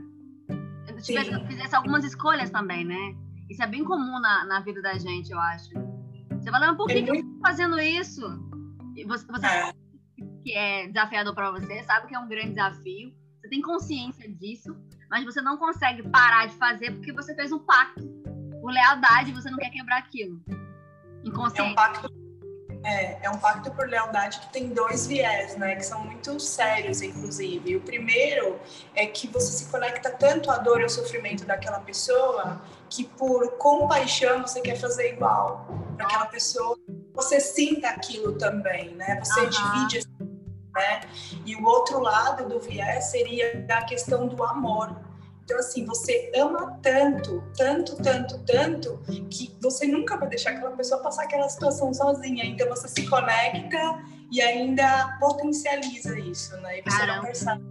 Eu 0.87 1.00
tivesse, 1.00 1.47
fizesse 1.47 1.75
algumas 1.75 2.04
escolhas 2.04 2.50
também, 2.50 2.85
né? 2.85 3.14
Isso 3.49 3.62
é 3.62 3.66
bem 3.66 3.85
comum 3.85 4.20
na, 4.20 4.44
na 4.44 4.61
vida 4.61 4.82
da 4.82 4.99
gente, 4.99 5.30
eu 5.30 5.38
acho. 5.38 5.70
Você 6.50 6.52
fala, 6.52 6.66
mas 6.66 6.76
por 6.76 6.88
que, 6.88 7.02
que 7.02 7.11
eu 7.11 7.23
tô 7.23 7.40
fazendo 7.40 7.78
isso? 7.78 8.23
E 8.97 9.04
você, 9.04 9.25
você 9.26 9.47
é. 9.47 9.66
sabe 9.66 9.78
que 10.42 10.52
é 10.52 10.88
desafiador 10.88 11.33
para 11.33 11.52
você, 11.52 11.83
sabe 11.85 12.09
que 12.09 12.14
é 12.14 12.19
um 12.19 12.28
grande 12.28 12.50
desafio, 12.50 13.14
você 13.40 13.49
tem 13.49 13.62
consciência 13.62 14.28
disso, 14.35 14.76
mas 15.09 15.25
você 15.25 15.40
não 15.40 15.57
consegue 15.57 16.02
parar 16.11 16.47
de 16.47 16.54
fazer 16.54 16.90
porque 16.92 17.12
você 17.12 17.37
fez 17.37 17.52
um 17.52 17.61
pacto 17.61 18.02
por 18.61 18.73
lealdade 18.73 19.33
você 19.33 19.49
não 19.49 19.59
quer 19.59 19.71
quebrar 19.71 19.99
aquilo. 19.99 20.42
Inconsciente. 21.25 21.69
É 21.69 21.73
um 21.73 21.75
pacto 21.75 22.20
é, 22.85 23.27
é 23.27 23.31
um 23.31 23.39
pacto 23.39 23.71
por 23.71 23.89
lealdade 23.89 24.41
que 24.41 24.53
tem 24.53 24.69
dois 24.69 25.07
viés, 25.07 25.57
né? 25.57 25.77
Que 25.77 25.85
são 25.85 26.05
muito 26.05 26.39
sérios, 26.41 27.03
inclusive. 27.03 27.77
O 27.77 27.81
primeiro 27.81 28.59
é 28.95 29.07
que 29.07 29.29
você 29.29 29.53
se 29.53 29.67
conecta 29.67 30.11
tanto 30.11 30.51
à 30.51 30.59
dor 30.59 30.81
e 30.81 30.85
ao 30.85 30.89
sofrimento 30.89 31.45
daquela 31.45 31.81
pessoa 31.81 32.61
que 32.89 33.05
por 33.05 33.53
compaixão 33.59 34.43
você 34.43 34.61
quer 34.61 34.77
fazer 34.77 35.13
igual 35.13 35.67
para 35.97 36.07
aquela 36.07 36.27
pessoa. 36.27 36.77
Você 37.15 37.41
sinta 37.41 37.89
aquilo 37.89 38.39
também, 38.39 38.95
né? 38.95 39.21
Você 39.23 39.41
uhum. 39.41 39.49
divide, 39.49 40.07
né? 40.75 41.01
E 41.45 41.55
o 41.57 41.65
outro 41.65 42.01
lado 42.01 42.49
do 42.49 42.61
viés 42.61 43.07
seria 43.07 43.67
a 43.69 43.85
questão 43.85 44.27
do 44.27 44.43
amor 44.43 45.10
então, 45.50 45.59
assim, 45.59 45.85
você 45.85 46.30
ama 46.37 46.78
tanto, 46.80 47.42
tanto, 47.57 47.97
tanto, 47.97 48.38
tanto, 48.45 48.99
que 49.28 49.52
você 49.61 49.85
nunca 49.85 50.16
vai 50.16 50.28
deixar 50.28 50.50
aquela 50.50 50.76
pessoa 50.76 51.02
passar 51.02 51.25
aquela 51.25 51.49
situação 51.49 51.92
sozinha. 51.92 52.45
Então, 52.45 52.69
você 52.69 52.87
se 52.87 53.04
conecta 53.09 54.00
e 54.30 54.40
ainda 54.40 55.19
potencializa 55.19 56.16
isso, 56.21 56.57
né? 56.59 56.78
E 56.78 56.83
você 56.83 56.99
Caramba. 56.99 57.16
não 57.16 57.23
percebe. 57.25 57.64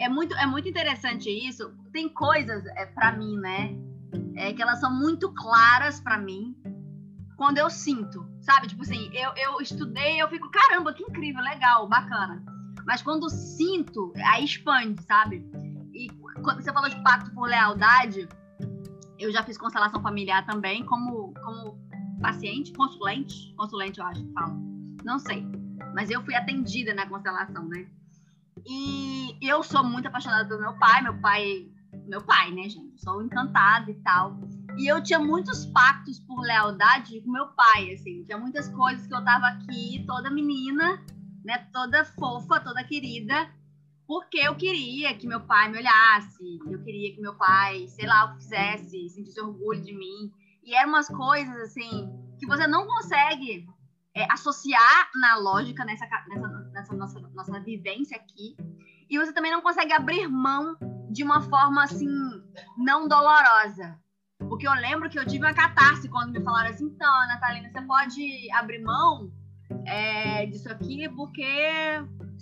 É 0.00 0.08
muito, 0.08 0.34
é 0.34 0.46
muito 0.46 0.68
interessante 0.68 1.30
isso. 1.30 1.72
Tem 1.92 2.08
coisas, 2.08 2.66
é, 2.74 2.86
para 2.86 3.12
mim, 3.12 3.36
né? 3.36 3.72
É, 4.34 4.52
que 4.52 4.60
elas 4.60 4.80
são 4.80 4.92
muito 4.92 5.32
claras 5.32 6.00
para 6.00 6.18
mim 6.18 6.56
quando 7.36 7.58
eu 7.58 7.70
sinto, 7.70 8.26
sabe? 8.40 8.66
Tipo 8.66 8.82
assim, 8.82 9.10
eu, 9.14 9.32
eu 9.36 9.60
estudei, 9.60 10.20
eu 10.20 10.28
fico, 10.28 10.50
caramba, 10.50 10.92
que 10.92 11.04
incrível, 11.04 11.40
legal, 11.40 11.88
bacana. 11.88 12.42
Mas 12.84 13.00
quando 13.00 13.30
sinto, 13.30 14.12
aí 14.26 14.44
expande, 14.44 15.00
sabe? 15.04 15.48
Quando 16.42 16.62
você 16.62 16.72
falou 16.72 16.88
de 16.88 17.00
pacto 17.02 17.30
por 17.32 17.48
lealdade, 17.48 18.28
eu 19.18 19.30
já 19.30 19.42
fiz 19.42 19.56
constelação 19.56 20.02
familiar 20.02 20.44
também, 20.44 20.84
como, 20.84 21.32
como 21.34 21.78
paciente, 22.20 22.72
consulente, 22.72 23.54
consulente 23.56 24.00
eu 24.00 24.06
acho 24.06 24.24
que 24.24 24.32
fala, 24.32 24.54
não 25.04 25.18
sei, 25.18 25.46
mas 25.94 26.10
eu 26.10 26.22
fui 26.24 26.34
atendida 26.34 26.94
na 26.94 27.06
constelação, 27.06 27.68
né? 27.68 27.86
E 28.66 29.36
eu 29.40 29.62
sou 29.62 29.84
muito 29.84 30.08
apaixonada 30.08 30.48
pelo 30.48 30.60
meu 30.60 30.76
pai, 30.78 31.02
meu 31.02 31.20
pai, 31.20 31.68
meu 32.06 32.22
pai, 32.22 32.50
né, 32.50 32.68
gente? 32.68 33.00
Sou 33.00 33.22
encantada 33.22 33.90
e 33.90 33.94
tal. 34.02 34.38
E 34.76 34.86
eu 34.90 35.02
tinha 35.02 35.18
muitos 35.18 35.66
pactos 35.66 36.18
por 36.20 36.40
lealdade 36.40 37.20
com 37.20 37.30
meu 37.30 37.48
pai, 37.48 37.92
assim, 37.92 38.24
tinha 38.24 38.38
muitas 38.38 38.68
coisas 38.68 39.06
que 39.06 39.14
eu 39.14 39.24
tava 39.24 39.46
aqui, 39.46 40.04
toda 40.06 40.30
menina, 40.30 41.04
né, 41.44 41.58
toda 41.72 42.04
fofa, 42.04 42.60
toda 42.60 42.82
querida, 42.84 43.48
porque 44.12 44.40
eu 44.40 44.54
queria 44.54 45.16
que 45.16 45.26
meu 45.26 45.40
pai 45.40 45.70
me 45.70 45.78
olhasse, 45.78 46.58
eu 46.70 46.84
queria 46.84 47.14
que 47.14 47.20
meu 47.22 47.34
pai, 47.34 47.88
sei 47.88 48.06
lá, 48.06 48.26
o 48.26 48.32
que 48.32 48.42
fizesse, 48.42 49.08
sentisse 49.08 49.40
orgulho 49.40 49.80
de 49.80 49.96
mim. 49.96 50.30
E 50.62 50.74
eram 50.74 50.90
umas 50.90 51.08
coisas, 51.08 51.56
assim, 51.62 52.12
que 52.38 52.46
você 52.46 52.66
não 52.66 52.86
consegue 52.86 53.66
é, 54.14 54.30
associar 54.30 55.10
na 55.14 55.36
lógica, 55.36 55.82
nessa, 55.86 56.06
nessa, 56.28 56.48
nessa 56.74 56.94
nossa, 56.94 57.20
nossa 57.34 57.58
vivência 57.60 58.14
aqui. 58.18 58.54
E 59.08 59.18
você 59.18 59.32
também 59.32 59.50
não 59.50 59.62
consegue 59.62 59.94
abrir 59.94 60.28
mão 60.28 60.76
de 61.10 61.24
uma 61.24 61.40
forma, 61.40 61.82
assim, 61.82 62.06
não 62.76 63.08
dolorosa. 63.08 63.98
Porque 64.40 64.68
eu 64.68 64.74
lembro 64.74 65.08
que 65.08 65.18
eu 65.18 65.24
tive 65.24 65.46
uma 65.46 65.54
catarse 65.54 66.06
quando 66.10 66.32
me 66.32 66.44
falaram 66.44 66.68
assim, 66.68 66.84
então, 66.84 67.26
Natalina, 67.28 67.70
você 67.70 67.80
pode 67.80 68.52
abrir 68.52 68.82
mão 68.82 69.32
é, 69.86 70.44
disso 70.46 70.70
aqui 70.70 71.08
porque 71.16 71.44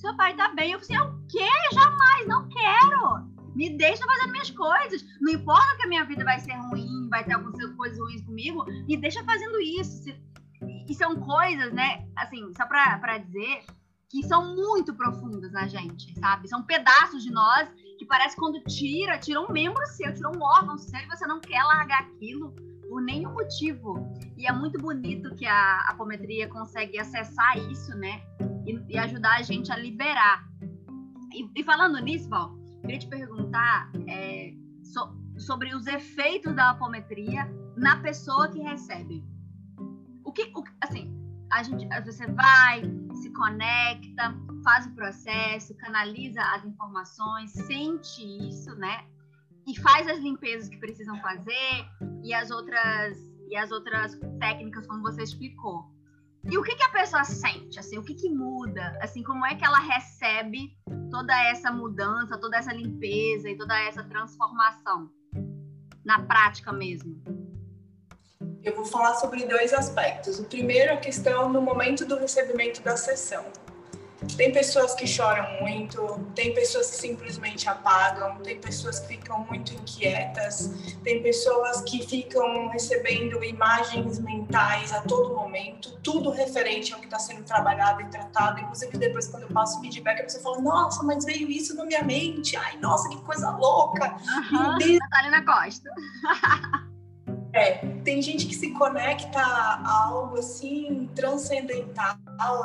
seu 0.01 0.17
pai 0.17 0.35
tá 0.35 0.49
bem. 0.55 0.73
Eu 0.73 0.81
falei 0.81 0.97
assim, 0.97 1.09
o 1.09 1.27
quê? 1.29 1.49
Jamais, 1.73 2.27
não 2.27 2.49
quero. 2.49 3.29
Me 3.55 3.77
deixa 3.77 4.05
fazer 4.05 4.31
minhas 4.31 4.51
coisas. 4.51 5.05
Não 5.21 5.33
importa 5.33 5.77
que 5.77 5.85
a 5.85 5.89
minha 5.89 6.05
vida 6.05 6.25
vai 6.25 6.41
ser 6.41 6.55
ruim, 6.55 7.09
vai 7.11 7.25
ter 7.25 7.35
algumas 7.35 7.75
coisas 7.75 7.99
ruins 7.99 8.23
comigo, 8.23 8.65
me 8.65 8.97
deixa 8.97 9.23
fazendo 9.25 9.61
isso. 9.61 10.09
E 10.89 10.95
são 10.95 11.17
coisas, 11.17 11.73
né, 11.73 12.07
assim, 12.17 12.53
só 12.57 12.67
pra, 12.67 12.99
pra 12.99 13.19
dizer, 13.19 13.65
que 14.09 14.23
são 14.25 14.55
muito 14.55 14.95
profundas 14.95 15.53
na 15.53 15.67
gente, 15.69 16.19
sabe? 16.19 16.49
São 16.49 16.65
pedaços 16.65 17.23
de 17.23 17.31
nós 17.31 17.69
que 17.99 18.05
parece 18.07 18.37
quando 18.37 18.63
tira, 18.65 19.19
tira 19.19 19.41
um 19.41 19.53
membro 19.53 19.85
seu, 19.87 20.13
tira 20.13 20.29
um 20.31 20.43
órgão 20.43 20.77
seu 20.79 20.99
e 20.99 21.07
você 21.07 21.27
não 21.27 21.41
quer 21.41 21.63
largar 21.63 22.03
aquilo 22.03 22.55
por 22.89 23.01
nenhum 23.01 23.33
motivo. 23.33 24.11
E 24.37 24.47
é 24.47 24.53
muito 24.53 24.79
bonito 24.79 25.35
que 25.37 25.47
a 25.47 25.87
apometria 25.89 26.49
consegue 26.49 26.99
acessar 26.99 27.57
isso, 27.71 27.95
né? 27.97 28.21
E, 28.67 28.95
e 28.95 28.99
ajudar 28.99 29.37
a 29.37 29.43
gente 29.43 29.73
a 29.73 29.77
liberar. 29.77 30.45
E, 31.33 31.49
e 31.61 31.65
falando 31.65 31.99
nisso, 31.99 32.29
Val, 32.29 32.55
queria 32.81 32.99
te 32.99 33.09
perguntar 33.09 33.91
é, 34.09 34.53
so, 34.83 35.17
sobre 35.39 35.75
os 35.75 35.87
efeitos 35.87 36.55
da 36.55 36.71
apometria 36.71 37.49
na 37.77 37.97
pessoa 38.01 38.49
que 38.49 38.61
recebe. 38.61 39.25
O 40.25 40.33
que, 40.33 40.53
o, 40.55 40.63
assim, 40.83 41.11
a 41.51 41.63
gente, 41.63 41.87
você 42.05 42.27
vai, 42.27 42.83
se 43.15 43.31
conecta, 43.33 44.35
faz 44.63 44.87
o 44.87 44.95
processo, 44.95 45.75
canaliza 45.77 46.41
as 46.43 46.65
informações, 46.65 47.51
sente 47.53 48.23
isso, 48.49 48.75
né? 48.77 49.05
E 49.67 49.79
faz 49.79 50.07
as 50.09 50.19
limpezas 50.19 50.69
que 50.69 50.79
precisam 50.79 51.21
fazer 51.21 51.87
e 52.23 52.33
as 52.33 52.51
outras 52.51 53.19
e 53.49 53.57
as 53.57 53.73
outras 53.73 54.19
técnicas 54.39 54.87
como 54.87 55.03
você 55.03 55.23
explicou. 55.23 55.91
E 56.45 56.57
o 56.57 56.63
que, 56.63 56.75
que 56.75 56.83
a 56.83 56.89
pessoa 56.89 57.23
sente? 57.25 57.79
Assim, 57.79 57.99
o 57.99 58.03
que, 58.03 58.15
que 58.15 58.31
muda? 58.31 58.99
Assim, 59.03 59.23
como 59.23 59.45
é 59.45 59.55
que 59.55 59.65
ela 59.65 59.79
recebe 59.79 60.77
toda 61.11 61.35
essa 61.51 61.71
mudança, 61.71 62.39
toda 62.39 62.57
essa 62.57 62.73
limpeza 62.73 63.49
e 63.51 63.57
toda 63.57 63.79
essa 63.79 64.03
transformação 64.03 65.11
na 66.05 66.23
prática 66.23 66.73
mesmo? 66.73 67.23
Eu 68.63 68.75
vou 68.75 68.85
falar 68.85 69.15
sobre 69.15 69.47
dois 69.47 69.73
aspectos. 69.73 70.39
O 70.39 70.45
primeiro 70.45 70.91
é 70.91 70.95
a 70.95 71.01
questão 71.01 71.51
no 71.51 71.61
momento 71.61 72.05
do 72.07 72.17
recebimento 72.19 72.83
da 72.83 72.97
sessão. 72.97 73.45
Tem 74.37 74.53
pessoas 74.53 74.95
que 74.95 75.07
choram 75.07 75.61
muito, 75.61 76.21
tem 76.35 76.55
pessoas 76.55 76.91
que 76.91 76.97
simplesmente 76.97 77.69
apagam, 77.69 78.37
tem 78.39 78.61
pessoas 78.61 79.01
que 79.01 79.09
ficam 79.09 79.45
muito 79.45 79.75
inquietas, 79.75 80.71
tem 81.03 81.23
pessoas 81.23 81.83
que 81.83 82.07
ficam 82.07 82.69
recebendo 82.69 83.43
imagens 83.45 84.19
mentais 84.19 84.93
a 84.93 85.03
todo 85.03 85.35
momento, 85.35 85.99
tudo 86.03 86.31
referente 86.31 86.93
ao 86.93 87.01
que 87.01 87.07
está 87.07 87.19
sendo 87.19 87.43
trabalhado 87.45 88.03
e 88.03 88.07
tratado. 88.07 88.61
Inclusive, 88.61 88.97
depois, 88.97 89.29
quando 89.29 89.45
eu 89.45 89.49
passo 89.51 89.81
feedback, 89.81 90.21
a 90.21 90.25
pessoa 90.25 90.43
fala: 90.43 90.61
Nossa, 90.61 91.03
mas 91.03 91.25
veio 91.25 91.51
isso 91.51 91.75
na 91.75 91.85
minha 91.85 92.03
mente, 92.03 92.57
ai, 92.57 92.77
nossa, 92.79 93.09
que 93.09 93.21
coisa 93.23 93.51
louca. 93.51 94.17
Uhum, 94.53 94.99
Natalina 94.99 95.45
Costa. 95.45 95.91
É, 97.53 97.79
tem 98.05 98.23
gente 98.23 98.47
que 98.47 98.55
se 98.55 98.71
conecta 98.71 99.41
a 99.41 100.05
algo 100.05 100.39
assim 100.39 101.11
transcendental, 101.15 102.17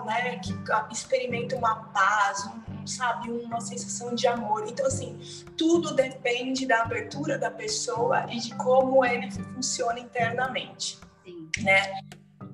né? 0.05 0.39
Que 0.39 0.53
experimenta 0.91 1.55
uma 1.55 1.75
paz, 1.85 2.45
um, 2.45 2.87
sabe, 2.87 3.29
uma 3.31 3.59
sensação 3.61 4.15
de 4.15 4.27
amor. 4.27 4.65
Então, 4.67 4.85
assim, 4.85 5.19
tudo 5.57 5.93
depende 5.93 6.65
da 6.65 6.81
abertura 6.81 7.37
da 7.37 7.51
pessoa 7.51 8.25
e 8.31 8.39
de 8.39 8.55
como 8.55 9.03
ele 9.03 9.29
funciona 9.31 9.99
internamente, 9.99 10.99
Sim. 11.23 11.49
né? 11.59 11.99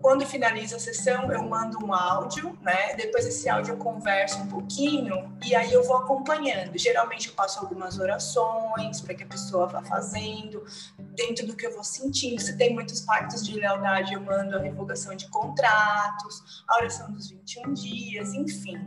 Quando 0.01 0.25
finaliza 0.25 0.77
a 0.77 0.79
sessão, 0.79 1.31
eu 1.31 1.43
mando 1.43 1.77
um 1.86 1.93
áudio, 1.93 2.58
né? 2.62 2.96
Depois 2.96 3.24
desse 3.24 3.48
áudio 3.48 3.74
eu 3.74 3.77
converso 3.77 4.39
um 4.39 4.48
pouquinho 4.48 5.31
e 5.46 5.53
aí 5.55 5.72
eu 5.72 5.84
vou 5.84 5.98
acompanhando. 5.98 6.75
Geralmente 6.75 7.29
eu 7.29 7.36
passo 7.36 7.60
algumas 7.60 8.00
orações 8.00 9.00
para 9.00 9.13
que 9.13 9.24
a 9.24 9.27
pessoa 9.27 9.67
vá 9.67 9.84
fazendo, 9.84 10.65
dentro 10.98 11.46
do 11.46 11.55
que 11.55 11.67
eu 11.67 11.74
vou 11.74 11.84
sentindo. 11.84 12.41
Se 12.41 12.58
tem 12.58 12.74
muitos 12.74 13.01
pactos 13.01 13.46
de 13.46 13.60
lealdade, 13.60 14.13
eu 14.13 14.22
mando 14.22 14.58
a 14.58 14.60
revogação 14.60 15.15
de 15.15 15.27
contratos, 15.27 16.63
a 16.67 16.77
oração 16.77 17.12
dos 17.12 17.29
21 17.29 17.74
dias, 17.74 18.34
enfim. 18.34 18.79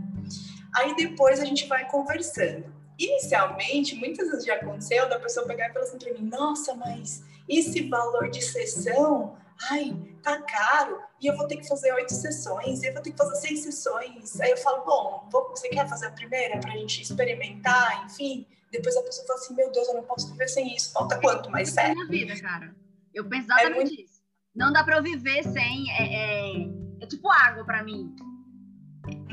Aí 0.75 0.97
depois 0.97 1.39
a 1.39 1.45
gente 1.45 1.69
vai 1.69 1.89
conversando. 1.89 2.75
Inicialmente, 2.99 3.95
muitas 3.95 4.29
vezes 4.29 4.45
já 4.45 4.55
aconteceu 4.55 5.09
da 5.09 5.19
pessoa 5.21 5.47
pegar 5.47 5.69
e 5.69 5.73
falar 5.73 5.85
assim 5.85 5.99
para 5.99 6.13
mim: 6.13 6.29
nossa, 6.29 6.75
mas 6.75 7.23
esse 7.49 7.89
valor 7.89 8.31
de 8.31 8.43
sessão 8.43 9.37
ai, 9.71 9.97
tá 10.23 10.41
caro, 10.43 11.01
e 11.21 11.27
eu 11.27 11.37
vou 11.37 11.47
ter 11.47 11.57
que 11.57 11.69
fazer 11.69 11.93
oito 11.93 12.13
sessões, 12.13 12.83
e 12.83 12.87
eu 12.87 12.93
vou 12.93 13.03
ter 13.03 13.13
que 13.13 13.17
fazer 13.17 13.37
seis 13.37 13.63
sessões. 13.63 14.41
Aí 14.41 14.51
eu 14.51 14.57
falo, 14.59 14.85
bom, 14.85 15.29
você 15.51 15.69
quer 15.69 15.89
fazer 15.89 16.07
a 16.07 16.13
primeira 16.13 16.59
pra 16.61 16.71
gente 16.71 17.03
experimentar, 17.03 18.05
enfim? 18.07 18.47
Depois 18.71 18.97
a 18.97 19.03
pessoa 19.03 19.27
fala 19.27 19.39
assim, 19.39 19.55
meu 19.55 19.71
Deus, 19.71 19.89
eu 19.89 19.95
não 19.95 20.05
posso 20.05 20.31
viver 20.33 20.49
sem 20.49 20.75
isso. 20.75 20.93
Falta 20.93 21.21
quanto? 21.21 21.51
Mais 21.51 21.71
sete? 21.71 21.95
minha 21.95 22.07
vida, 22.07 22.41
cara. 22.41 22.75
Eu 23.13 23.29
penso 23.29 23.45
exatamente 23.45 23.73
é 23.73 23.75
muito... 23.75 23.93
isso. 23.93 24.21
Não 24.55 24.73
dá 24.73 24.83
pra 24.83 24.97
eu 24.97 25.03
viver 25.03 25.45
sem... 25.45 25.91
É, 25.93 26.15
é, 26.15 26.69
é 27.01 27.07
tipo 27.07 27.31
água 27.31 27.65
pra 27.65 27.85
mim. 27.85 28.15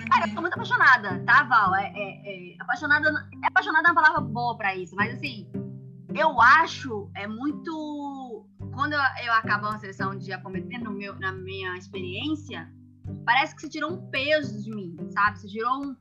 Cara, 0.09 0.27
eu 0.27 0.35
tô 0.35 0.41
muito 0.41 0.53
apaixonada, 0.53 1.23
tá, 1.25 1.43
Val? 1.43 1.73
É, 1.75 1.91
é, 1.95 2.53
é, 2.53 2.55
apaixonada, 2.59 3.09
é 3.09 3.47
apaixonada 3.47 3.87
é 3.87 3.91
uma 3.91 4.01
palavra 4.01 4.21
boa 4.21 4.57
pra 4.57 4.75
isso, 4.75 4.93
mas 4.95 5.15
assim, 5.15 5.49
eu 6.13 6.41
acho 6.41 7.09
é 7.15 7.25
muito 7.25 7.71
quando 8.73 8.93
eu, 8.93 8.99
eu 9.25 9.33
acabo 9.33 9.67
uma 9.67 9.79
sessão 9.79 10.17
de 10.17 10.31
acometer 10.31 10.81
no 10.81 10.91
meu, 10.91 11.17
na 11.19 11.31
minha 11.31 11.77
experiência, 11.77 12.71
parece 13.25 13.55
que 13.55 13.61
se 13.61 13.69
tirou 13.69 13.93
um 13.93 14.09
peso 14.09 14.63
de 14.63 14.73
mim, 14.73 14.97
sabe? 15.11 15.39
Se 15.39 15.47
tirou 15.47 15.83
um, 15.83 15.95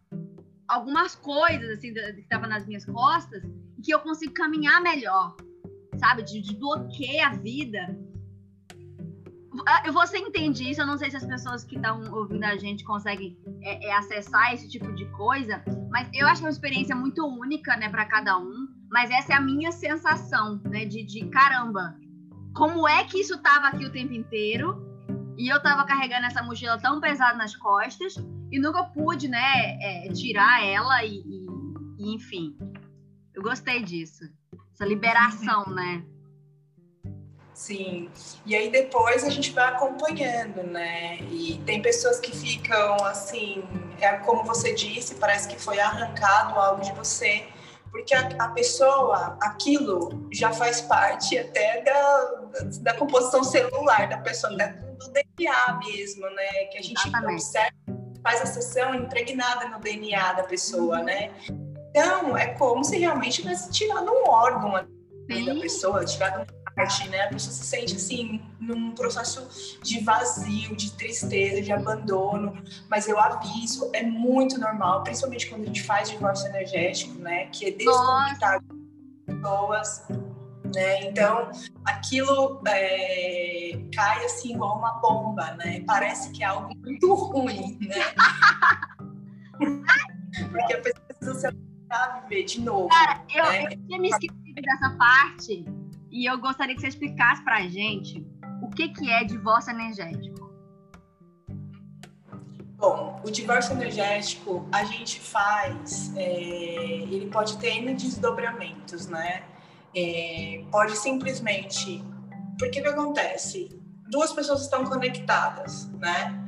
algumas 0.68 1.14
coisas 1.14 1.68
assim 1.70 1.92
que 1.92 2.00
estavam 2.20 2.48
nas 2.48 2.66
minhas 2.66 2.85
costas 2.85 3.42
e 3.76 3.83
que 3.83 3.92
eu 3.92 4.00
consigo 4.00 4.33
caminhar 4.33 4.80
melhor, 4.80 5.37
sabe? 5.98 6.22
De, 6.22 6.40
de 6.40 6.56
bloquear 6.56 7.33
a 7.33 7.37
vida. 7.37 7.98
Ah, 9.66 9.90
você 9.90 10.18
entende 10.18 10.70
isso? 10.70 10.80
Eu 10.80 10.87
não 10.87 10.96
sei 10.96 11.11
se 11.11 11.16
as 11.16 11.26
pessoas 11.26 11.64
que 11.64 11.74
estão 11.74 12.00
ouvindo 12.12 12.44
a 12.44 12.56
gente 12.56 12.85
conseguem 12.85 13.37
é, 13.62 13.88
é, 13.88 13.92
acessar 13.96 14.54
esse 14.54 14.68
tipo 14.68 14.92
de 14.94 15.04
coisa, 15.06 15.62
mas 15.90 16.09
eu 16.14 16.26
acho 16.28 16.40
que 16.40 16.46
é 16.46 16.48
uma 16.48 16.52
experiência 16.52 16.94
muito 16.94 17.26
única, 17.26 17.76
né, 17.76 17.88
para 17.88 18.06
cada 18.06 18.38
um. 18.38 18.68
Mas 18.88 19.11
essa 19.11 19.33
é 19.33 19.37
a 19.37 19.40
minha 19.40 19.72
sensação, 19.72 20.61
né, 20.64 20.85
de, 20.85 21.04
de 21.04 21.28
caramba, 21.28 21.96
como 22.54 22.86
é 22.88 23.04
que 23.04 23.20
isso 23.20 23.34
estava 23.34 23.68
aqui 23.68 23.84
o 23.84 23.92
tempo 23.92 24.12
inteiro 24.12 24.90
e 25.36 25.48
eu 25.48 25.56
estava 25.56 25.84
carregando 25.84 26.26
essa 26.26 26.42
mochila 26.42 26.78
tão 26.78 27.00
pesada 27.00 27.36
nas 27.36 27.54
costas 27.56 28.14
e 28.50 28.58
nunca 28.58 28.84
pude, 28.84 29.28
né, 29.28 29.78
é, 29.80 30.08
tirar 30.12 30.64
ela 30.64 31.04
e, 31.04 31.22
e, 31.24 31.46
e, 31.98 32.14
enfim. 32.14 32.56
Eu 33.34 33.42
gostei 33.42 33.82
disso. 33.82 34.24
Essa 34.74 34.84
liberação, 34.84 35.64
né? 35.66 36.04
Sim. 37.54 38.08
E 38.46 38.56
aí 38.56 38.70
depois 38.70 39.22
a 39.22 39.30
gente 39.30 39.52
vai 39.52 39.68
acompanhando, 39.68 40.62
né? 40.62 41.20
E 41.30 41.60
tem 41.66 41.82
pessoas 41.82 42.18
que 42.18 42.34
ficam 42.34 42.96
assim, 43.04 43.62
é 44.00 44.16
como 44.16 44.44
você 44.44 44.74
disse, 44.74 45.16
parece 45.16 45.46
que 45.46 45.60
foi 45.60 45.78
arrancado 45.78 46.58
algo 46.58 46.82
de 46.82 46.92
você 46.92 47.46
porque 47.90 48.14
a, 48.14 48.29
a, 48.38 48.48
pessoa, 48.48 49.37
aquilo 49.40 50.29
já 50.33 50.53
faz 50.53 50.81
parte 50.81 51.38
até 51.38 51.83
da, 51.83 52.42
da 52.81 52.94
composição 52.94 53.42
celular 53.42 54.09
da 54.09 54.18
pessoa, 54.18 54.53
né? 54.55 54.79
do, 54.98 55.12
DNA 55.12 55.81
mesmo, 55.85 56.29
né? 56.31 56.64
Que 56.70 56.79
a 56.79 56.83
gente 56.83 57.00
Exatamente. 57.00 57.33
observa, 57.33 57.76
faz 58.22 58.42
a 58.42 58.46
sessão 58.46 58.94
impregnada 58.94 59.68
no 59.68 59.81
DNA 59.81 60.35
da 60.35 60.42
pessoa, 60.44 61.03
né? 61.03 61.33
Então, 61.90 62.37
é 62.37 62.55
como 62.55 62.85
se 62.85 62.98
realmente 62.98 63.42
tivesse 63.42 63.70
tirado 63.70 64.11
um 64.11 64.29
órgão 64.29 64.72
da 64.72 65.55
pessoa, 65.61 66.05
tirado 66.05 66.42
um 66.42 66.59
parte, 66.74 67.09
né? 67.09 67.22
A 67.22 67.28
pessoa 67.28 67.52
se 67.52 67.64
sente 67.64 67.96
assim 67.96 68.40
num 68.59 68.92
processo 68.92 69.78
de 69.83 70.00
vazio, 70.00 70.74
de 70.76 70.92
tristeza, 70.92 71.62
de 71.62 71.72
abandono. 71.72 72.62
Mas 72.88 73.09
eu 73.09 73.18
aviso, 73.18 73.90
é 73.92 74.02
muito 74.02 74.59
normal, 74.59 75.02
principalmente 75.02 75.48
quando 75.48 75.62
a 75.62 75.66
gente 75.66 75.83
faz 75.83 76.11
divórcio 76.11 76.48
energético, 76.48 77.18
né? 77.18 77.46
Que 77.46 77.66
é 77.66 77.70
desconectar 77.72 78.61
pessoas. 79.26 80.06
Né? 80.74 81.09
Então, 81.09 81.50
aquilo 81.85 82.62
é, 82.66 83.72
cai 83.92 84.24
assim 84.24 84.54
igual 84.54 84.78
uma 84.78 84.92
bomba, 85.00 85.52
né? 85.54 85.83
Parece 85.85 86.30
que 86.30 86.44
é 86.44 86.46
algo 86.46 86.72
muito 86.76 87.12
ruim, 87.12 87.76
né? 87.80 87.96
Porque 90.52 90.74
a 90.74 90.80
pessoa 90.80 91.04
precisa 91.09 91.35
se 91.35 91.46
a 91.90 92.20
viver 92.20 92.44
de 92.44 92.61
novo. 92.61 92.88
Cara, 92.88 93.20
eu, 93.35 93.44
né? 93.44 93.64
eu 93.64 93.87
tinha 93.87 93.98
me 93.98 94.11
esquecido 94.11 94.62
dessa 94.62 94.90
parte 94.90 95.64
e 96.10 96.28
eu 96.28 96.38
gostaria 96.38 96.74
que 96.74 96.80
você 96.80 96.88
explicasse 96.88 97.42
para 97.44 97.58
a 97.58 97.68
gente 97.68 98.26
o 98.62 98.68
que, 98.68 98.88
que 98.88 99.10
é 99.10 99.24
divórcio 99.24 99.70
energético. 99.70 100.50
Bom, 102.76 103.20
o 103.22 103.30
divórcio 103.30 103.74
energético 103.74 104.66
a 104.72 104.84
gente 104.84 105.20
faz, 105.20 106.16
é, 106.16 106.22
ele 106.22 107.28
pode 107.30 107.58
ter 107.58 107.76
N 107.76 107.94
desdobramentos, 107.94 109.06
né? 109.06 109.44
É, 109.94 110.64
pode 110.70 110.96
simplesmente. 110.96 112.02
Porque 112.58 112.80
o 112.80 112.82
que 112.82 112.88
acontece? 112.88 113.68
Duas 114.10 114.32
pessoas 114.32 114.62
estão 114.62 114.84
conectadas, 114.84 115.90
né? 115.92 116.38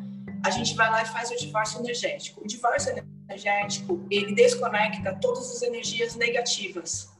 A 0.44 0.50
gente 0.50 0.74
vai 0.74 0.90
lá 0.90 1.02
e 1.02 1.06
faz 1.06 1.30
o 1.30 1.36
divórcio 1.36 1.80
energético. 1.80 2.42
O 2.42 2.46
divórcio 2.46 2.94
energético, 3.28 4.04
ele 4.10 4.34
desconecta 4.34 5.14
todas 5.20 5.50
as 5.50 5.62
energias 5.62 6.16
negativas, 6.16 7.12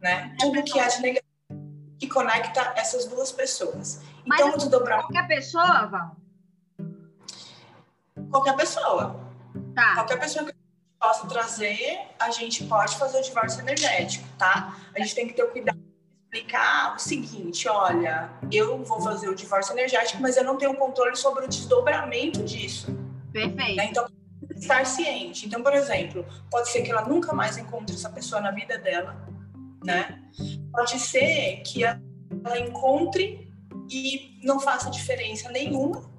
né? 0.00 0.34
Tudo 0.38 0.62
que 0.62 0.78
é 0.78 0.88
de 0.88 1.00
negativo 1.00 1.25
que 1.98 2.08
conecta 2.08 2.74
essas 2.76 3.06
duas 3.06 3.32
pessoas. 3.32 4.02
Mas 4.24 4.40
então, 4.40 4.54
o 4.54 4.58
desdobramento. 4.58 5.08
Qualquer 5.08 5.28
pessoa, 5.28 5.86
Val? 5.86 6.16
Qualquer 8.30 8.56
pessoa. 8.56 9.20
Tá. 9.74 9.94
Qualquer 9.94 10.18
pessoa 10.18 10.44
que 10.44 10.54
possa 10.98 11.26
trazer, 11.26 12.00
a 12.18 12.30
gente 12.30 12.64
pode 12.64 12.96
fazer 12.96 13.18
o 13.18 13.22
divórcio 13.22 13.60
energético, 13.60 14.26
tá? 14.38 14.76
A 14.94 14.98
gente 15.00 15.14
tem 15.14 15.28
que 15.28 15.34
ter 15.34 15.44
o 15.44 15.50
cuidado 15.50 15.78
de 15.78 16.38
explicar 16.38 16.96
o 16.96 16.98
seguinte: 16.98 17.68
olha, 17.68 18.30
eu 18.50 18.82
vou 18.84 19.00
fazer 19.00 19.28
o 19.28 19.34
divórcio 19.34 19.72
energético, 19.72 20.20
mas 20.20 20.36
eu 20.36 20.44
não 20.44 20.56
tenho 20.56 20.74
controle 20.74 21.16
sobre 21.16 21.44
o 21.44 21.48
desdobramento 21.48 22.42
disso. 22.42 22.94
Perfeito. 23.32 23.76
Né? 23.76 23.86
Então, 23.86 24.06
estar 24.56 24.84
ciente. 24.86 25.46
Então, 25.46 25.62
por 25.62 25.72
exemplo, 25.74 26.26
pode 26.50 26.68
ser 26.68 26.82
que 26.82 26.90
ela 26.90 27.02
nunca 27.02 27.32
mais 27.32 27.56
encontre 27.56 27.94
essa 27.94 28.10
pessoa 28.10 28.40
na 28.40 28.50
vida 28.50 28.78
dela 28.78 29.16
né? 29.86 30.20
Pode 30.72 30.98
ser 30.98 31.62
que 31.62 31.84
ela 31.84 32.58
encontre 32.58 33.48
e 33.88 34.38
não 34.42 34.58
faça 34.58 34.90
diferença 34.90 35.48
nenhuma, 35.50 36.10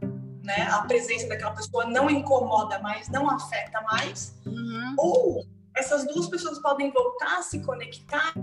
né? 0.44 0.68
A 0.72 0.82
presença 0.84 1.28
daquela 1.28 1.52
pessoa 1.52 1.86
não 1.86 2.10
incomoda 2.10 2.80
mais, 2.80 3.10
não 3.10 3.30
afeta 3.30 3.82
mais. 3.82 4.34
Uhum. 4.46 4.96
Ou 4.98 5.46
essas 5.76 6.08
duas 6.08 6.28
pessoas 6.28 6.60
podem 6.60 6.90
voltar 6.92 7.40
a 7.40 7.42
se 7.44 7.60
conectar 7.60 8.34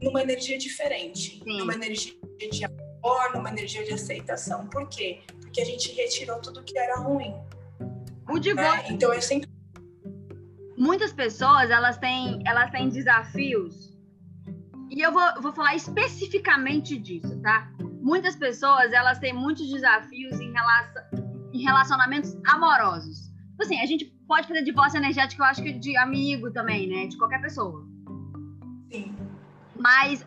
numa 0.00 0.22
energia 0.22 0.56
diferente, 0.56 1.42
Sim. 1.42 1.58
numa 1.58 1.74
energia 1.74 2.14
de 2.50 2.64
amor, 2.64 3.34
numa 3.34 3.50
energia 3.50 3.84
de 3.84 3.92
aceitação. 3.92 4.66
Por 4.68 4.88
quê? 4.88 5.20
Porque 5.40 5.60
a 5.60 5.64
gente 5.64 5.92
retirou 5.92 6.40
tudo 6.40 6.62
que 6.62 6.78
era 6.78 6.96
ruim. 6.96 7.34
O 8.28 8.38
divórcio. 8.38 8.82
Né? 8.84 8.88
Então 8.90 9.12
eu 9.12 9.20
sempre 9.20 9.50
muitas 10.76 11.12
pessoas 11.12 11.70
elas 11.70 11.98
têm 11.98 12.40
elas 12.46 12.70
têm 12.70 12.88
desafios 12.88 13.91
e 14.92 15.00
eu 15.00 15.10
vou, 15.10 15.22
vou 15.40 15.52
falar 15.52 15.74
especificamente 15.74 16.98
disso, 16.98 17.40
tá? 17.40 17.72
Muitas 18.02 18.36
pessoas 18.36 18.92
elas 18.92 19.18
têm 19.18 19.32
muitos 19.32 19.66
desafios 19.66 20.38
em 20.38 20.52
relação 20.52 21.02
em 21.50 21.62
relacionamentos 21.62 22.36
amorosos. 22.46 23.30
Tipo 23.50 23.62
assim, 23.62 23.80
a 23.80 23.86
gente 23.86 24.04
pode 24.28 24.46
fazer 24.46 24.62
divórcio 24.62 24.98
energético, 24.98 25.42
eu 25.42 25.46
acho 25.46 25.62
que 25.62 25.72
de 25.72 25.96
amigo 25.96 26.50
também, 26.50 26.86
né? 26.86 27.06
De 27.06 27.16
qualquer 27.16 27.40
pessoa. 27.40 27.86
Sim. 28.92 29.16
Mas 29.78 30.24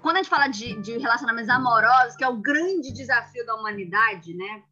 quando 0.00 0.16
a 0.16 0.18
gente 0.18 0.30
fala 0.30 0.48
de, 0.48 0.80
de 0.82 0.98
relacionamentos 0.98 1.48
amorosos, 1.48 2.16
que 2.16 2.24
é 2.24 2.28
o 2.28 2.36
grande 2.36 2.92
desafio 2.92 3.46
da 3.46 3.54
humanidade, 3.54 4.34
né? 4.34 4.62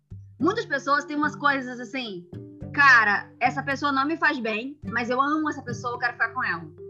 Muitas 0.41 0.67
pessoas 0.67 1.05
têm 1.05 1.17
umas 1.17 1.37
coisas 1.37 1.79
assim, 1.79 2.29
cara, 2.75 3.31
essa 3.39 3.63
pessoa 3.63 3.93
não 3.93 4.07
me 4.07 4.17
faz 4.17 4.41
bem, 4.41 4.77
mas 4.85 5.09
eu 5.09 5.21
amo 5.21 5.49
essa 5.49 5.63
pessoa, 5.63 5.95
eu 5.95 5.99
quero 5.99 6.15
ficar 6.15 6.31
com 6.31 6.45
ela. 6.45 6.86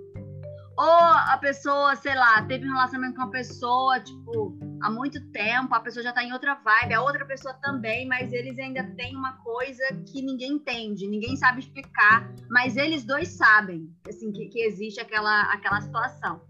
Ou 0.79 0.85
a 0.85 1.39
pessoa, 1.41 1.97
sei 1.97 2.15
lá, 2.15 2.43
teve 2.43 2.69
um 2.69 2.73
relacionamento 2.73 3.17
com 3.17 3.23
uma 3.23 3.31
pessoa, 3.31 3.99
tipo, 3.99 4.59
há 4.83 4.91
muito 4.91 5.19
tempo, 5.31 5.75
a 5.75 5.81
pessoa 5.81 6.03
já 6.03 6.13
tá 6.13 6.23
em 6.23 6.35
outra 6.35 6.55
vibe, 6.55 6.93
a 6.93 7.01
outra 7.01 7.25
pessoa 7.25 7.55
também, 7.63 8.07
mas 8.07 8.31
eles 8.31 8.59
ainda 8.59 8.85
têm 8.95 9.17
uma 9.17 9.39
coisa 9.39 9.83
que 10.07 10.21
ninguém 10.21 10.53
entende, 10.53 11.09
ninguém 11.09 11.35
sabe 11.37 11.61
explicar, 11.61 12.31
mas 12.51 12.77
eles 12.77 13.05
dois 13.05 13.29
sabem, 13.29 13.91
assim, 14.07 14.31
que, 14.31 14.49
que 14.49 14.61
existe 14.61 15.01
aquela, 15.01 15.43
aquela 15.53 15.81
situação. 15.81 16.43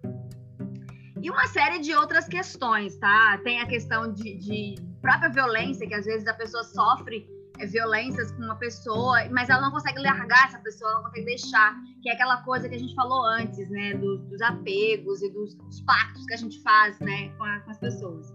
E 1.23 1.31
uma 1.31 1.47
série 1.47 1.79
de 1.79 1.95
outras 1.95 2.27
questões, 2.27 2.97
tá? 2.99 3.39
Tem 3.45 3.61
a 3.61 3.67
questão 3.67 4.13
de, 4.13 4.37
de 4.39 4.75
própria 5.01 5.31
violência, 5.31 5.87
que 5.87 5.95
às 5.95 6.05
vezes 6.05 6.27
a 6.27 6.35
pessoa 6.35 6.65
sofre 6.65 7.36
violências 7.65 8.33
com 8.33 8.43
uma 8.43 8.57
pessoa, 8.57 9.19
mas 9.31 9.49
ela 9.49 9.63
não 9.63 9.71
consegue 9.71 10.01
largar 10.01 10.47
essa 10.47 10.59
pessoa, 10.59 10.91
ela 10.91 10.99
não 10.99 11.05
consegue 11.07 11.27
deixar, 11.27 11.75
que 12.03 12.09
é 12.11 12.13
aquela 12.13 12.43
coisa 12.43 12.69
que 12.69 12.75
a 12.75 12.79
gente 12.79 12.95
falou 12.95 13.25
antes, 13.25 13.69
né, 13.71 13.95
dos, 13.95 14.21
dos 14.29 14.41
apegos 14.43 15.23
e 15.23 15.31
dos, 15.31 15.55
dos, 15.55 15.81
pactos 15.83 16.25
que 16.27 16.35
a 16.35 16.37
gente 16.37 16.61
faz, 16.63 16.99
né, 17.01 17.29
com, 17.37 17.45
a, 17.45 17.61
com 17.61 17.71
as 17.71 17.79
pessoas. 17.79 18.35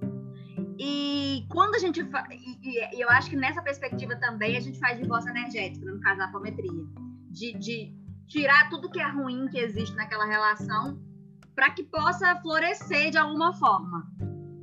E 0.80 1.46
quando 1.50 1.76
a 1.76 1.80
gente 1.80 2.04
fa... 2.06 2.26
e, 2.32 2.58
e, 2.64 3.02
eu 3.02 3.10
acho 3.10 3.30
que 3.30 3.36
nessa 3.36 3.62
perspectiva 3.62 4.16
também 4.16 4.58
a 4.58 4.60
gente 4.60 4.80
faz 4.80 5.00
divórcio 5.00 5.30
energético, 5.30 5.86
né, 5.86 5.92
no 5.92 6.00
caso 6.00 6.18
da 6.18 6.26
apometria, 6.26 6.72
de, 7.30 7.54
de 7.60 8.02
tirar 8.28 8.70
tudo 8.70 8.90
que 8.90 9.00
é 9.00 9.08
ruim 9.10 9.48
que 9.50 9.60
existe 9.60 9.96
naquela 9.96 10.26
relação 10.26 11.00
para 11.56 11.70
que 11.70 11.84
possa 11.84 12.36
florescer 12.42 13.12
de 13.12 13.18
alguma 13.18 13.54
forma, 13.54 14.08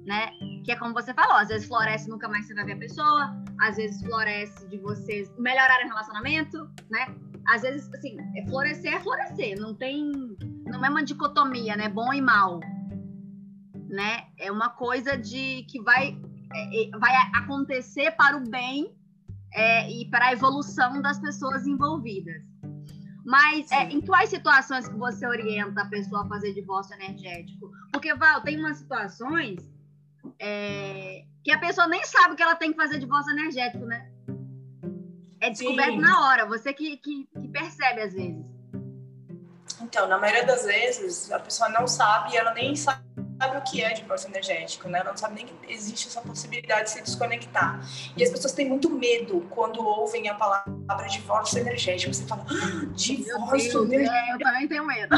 né? 0.06 0.30
Que 0.64 0.72
é 0.72 0.76
como 0.76 0.94
você 0.94 1.12
falou, 1.12 1.36
às 1.36 1.48
vezes 1.48 1.68
floresce 1.68 2.08
nunca 2.08 2.28
mais 2.28 2.46
você 2.46 2.54
vai 2.54 2.64
ver 2.64 2.72
a 2.72 2.78
pessoa, 2.78 3.44
às 3.60 3.76
vezes 3.76 4.00
floresce 4.02 4.68
de 4.68 4.78
vocês 4.78 5.30
melhorarem 5.38 5.86
o 5.86 5.88
relacionamento, 5.88 6.70
né? 6.90 7.14
Às 7.48 7.62
vezes, 7.62 7.92
assim, 7.94 8.16
é 8.36 8.46
florescer 8.46 8.94
é 8.94 9.00
florescer, 9.00 9.58
não 9.58 9.74
tem. 9.74 10.12
Não 10.66 10.84
é 10.84 10.90
uma 10.90 11.02
dicotomia, 11.02 11.76
né? 11.76 11.88
Bom 11.88 12.12
e 12.12 12.20
mal. 12.20 12.60
Né? 13.88 14.26
É 14.38 14.52
uma 14.52 14.68
coisa 14.68 15.16
de 15.16 15.64
que 15.64 15.80
vai, 15.82 16.18
é, 16.52 16.84
é 16.84 16.98
vai 16.98 17.12
acontecer 17.34 18.10
para 18.12 18.36
o 18.36 18.48
bem 18.48 18.94
é, 19.54 19.90
e 19.90 20.10
para 20.10 20.26
a 20.26 20.32
evolução 20.32 21.00
das 21.00 21.18
pessoas 21.18 21.66
envolvidas. 21.66 22.42
Mas 23.24 23.70
é, 23.72 23.84
em 23.90 24.00
quais 24.00 24.30
situações 24.30 24.88
que 24.88 24.96
você 24.96 25.26
orienta 25.26 25.82
a 25.82 25.86
pessoa 25.86 26.24
a 26.24 26.28
fazer 26.28 26.52
divórcio 26.54 26.94
energético? 26.94 27.70
Porque, 27.92 28.14
Val, 28.14 28.42
tem 28.42 28.58
umas 28.58 28.78
situações 28.78 29.58
é, 30.40 31.24
que 31.42 31.50
a 31.50 31.58
pessoa 31.58 31.86
nem 31.88 32.04
sabe 32.04 32.36
que 32.36 32.42
ela 32.42 32.54
tem 32.54 32.70
que 32.70 32.76
fazer 32.76 32.98
divórcio 32.98 33.32
energético, 33.32 33.84
né? 33.84 34.08
É 35.40 35.50
descoberto 35.50 35.92
Sim. 35.92 36.00
na 36.00 36.26
hora, 36.26 36.46
você 36.46 36.72
que, 36.72 36.96
que, 36.96 37.26
que, 37.26 37.48
percebe 37.48 38.02
às 38.02 38.12
vezes. 38.12 38.44
Então, 39.80 40.08
na 40.08 40.18
maioria 40.18 40.44
das 40.44 40.64
vezes, 40.64 41.30
a 41.30 41.38
pessoa 41.38 41.68
não 41.68 41.86
sabe 41.86 42.36
ela 42.36 42.52
nem 42.52 42.74
sabe 42.74 43.00
o 43.56 43.60
que 43.62 43.82
é 43.82 43.94
divórcio 43.94 44.28
energético, 44.28 44.88
né? 44.88 44.98
Ela 44.98 45.10
não 45.10 45.16
sabe 45.16 45.36
nem 45.36 45.46
que 45.46 45.54
existe 45.72 46.08
essa 46.08 46.20
possibilidade 46.20 46.84
de 46.84 46.90
se 46.90 47.02
desconectar. 47.02 47.80
E 48.16 48.24
as 48.24 48.30
pessoas 48.30 48.52
têm 48.52 48.68
muito 48.68 48.90
medo 48.90 49.46
quando 49.50 49.80
ouvem 49.80 50.28
a 50.28 50.34
palavra 50.34 51.06
divórcio 51.08 51.60
energético. 51.60 52.12
Você 52.12 52.26
fala, 52.26 52.44
ah, 52.50 52.86
divórcio 52.96 53.84
energético. 53.84 54.12
É, 54.12 54.34
eu 54.34 54.38
também 54.38 54.68
tenho 54.68 54.84
medo. 54.84 55.16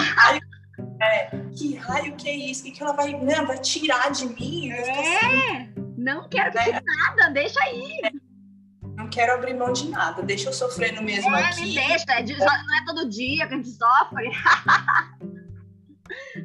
É, 1.03 1.31
que 1.57 1.77
raio 1.77 2.15
que 2.15 2.29
é 2.29 2.37
isso? 2.37 2.61
O 2.61 2.65
que, 2.65 2.73
que 2.73 2.83
ela 2.83 2.93
vai, 2.93 3.15
né, 3.15 3.43
vai 3.43 3.57
tirar 3.59 4.11
de 4.11 4.27
mim? 4.27 4.71
É, 4.71 4.81
assim, 4.81 5.73
não 5.97 6.29
quero 6.29 6.53
que 6.53 6.71
né? 6.71 6.83
nada, 6.85 7.31
deixa 7.33 7.59
aí. 7.63 7.99
É, 8.05 8.11
não 8.97 9.09
quero 9.09 9.33
abrir 9.33 9.55
mão 9.55 9.73
de 9.73 9.89
nada, 9.89 10.23
deixa 10.23 10.51
eu 10.51 10.53
sofrendo 10.53 11.03
mesmo 11.03 11.35
é, 11.35 11.43
aqui. 11.43 11.63
Me 11.63 11.75
deixa, 11.75 12.05
é 12.11 12.23
de, 12.23 12.37
não 12.37 12.47
é 12.47 12.85
todo 12.85 13.09
dia 13.09 13.47
que 13.47 13.55
a 13.55 13.57
gente 13.57 13.71
sofre. 13.71 14.31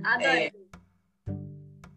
Adorei. 0.03 0.47
É, 0.47 0.51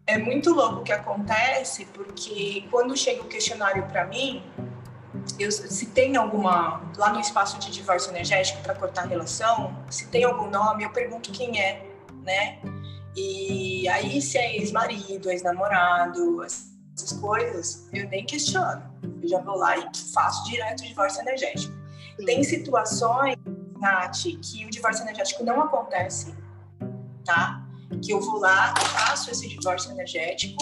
é 0.07 0.17
muito 0.17 0.53
louco 0.53 0.81
o 0.81 0.83
que 0.83 0.91
acontece, 0.91 1.85
porque 1.85 2.67
quando 2.69 2.97
chega 2.97 3.21
o 3.21 3.27
questionário 3.27 3.87
para 3.87 4.05
mim, 4.05 4.43
eu, 5.37 5.51
se 5.51 5.85
tem 5.87 6.17
alguma 6.17 6.81
lá 6.97 7.13
no 7.13 7.19
espaço 7.19 7.59
de 7.59 7.71
divórcio 7.71 8.11
energético 8.11 8.61
para 8.61 8.75
cortar 8.75 9.03
a 9.03 9.07
relação, 9.07 9.75
se 9.89 10.07
tem 10.07 10.23
algum 10.23 10.49
nome, 10.49 10.83
eu 10.83 10.89
pergunto 10.89 11.31
quem 11.31 11.61
é 11.61 11.88
né? 12.23 12.59
E 13.15 13.87
aí, 13.89 14.21
se 14.21 14.37
é 14.37 14.57
ex-marido, 14.57 15.29
ex-namorado, 15.29 16.43
essas 16.43 17.13
coisas, 17.19 17.87
eu 17.93 18.07
nem 18.09 18.25
questiono. 18.25 18.83
Eu 19.21 19.27
já 19.27 19.39
vou 19.39 19.57
lá 19.57 19.77
e 19.77 19.89
faço 20.13 20.43
direto 20.45 20.81
o 20.81 20.85
divórcio 20.85 21.21
energético. 21.21 21.73
Sim. 22.17 22.25
Tem 22.25 22.43
situações, 22.43 23.37
Nath, 23.79 24.23
que 24.41 24.65
o 24.65 24.69
divórcio 24.69 25.03
energético 25.03 25.43
não 25.43 25.61
acontece, 25.61 26.33
tá? 27.25 27.65
Que 28.03 28.11
eu 28.11 28.21
vou 28.21 28.39
lá, 28.39 28.73
faço 28.75 29.31
esse 29.31 29.47
divórcio 29.47 29.91
energético, 29.91 30.61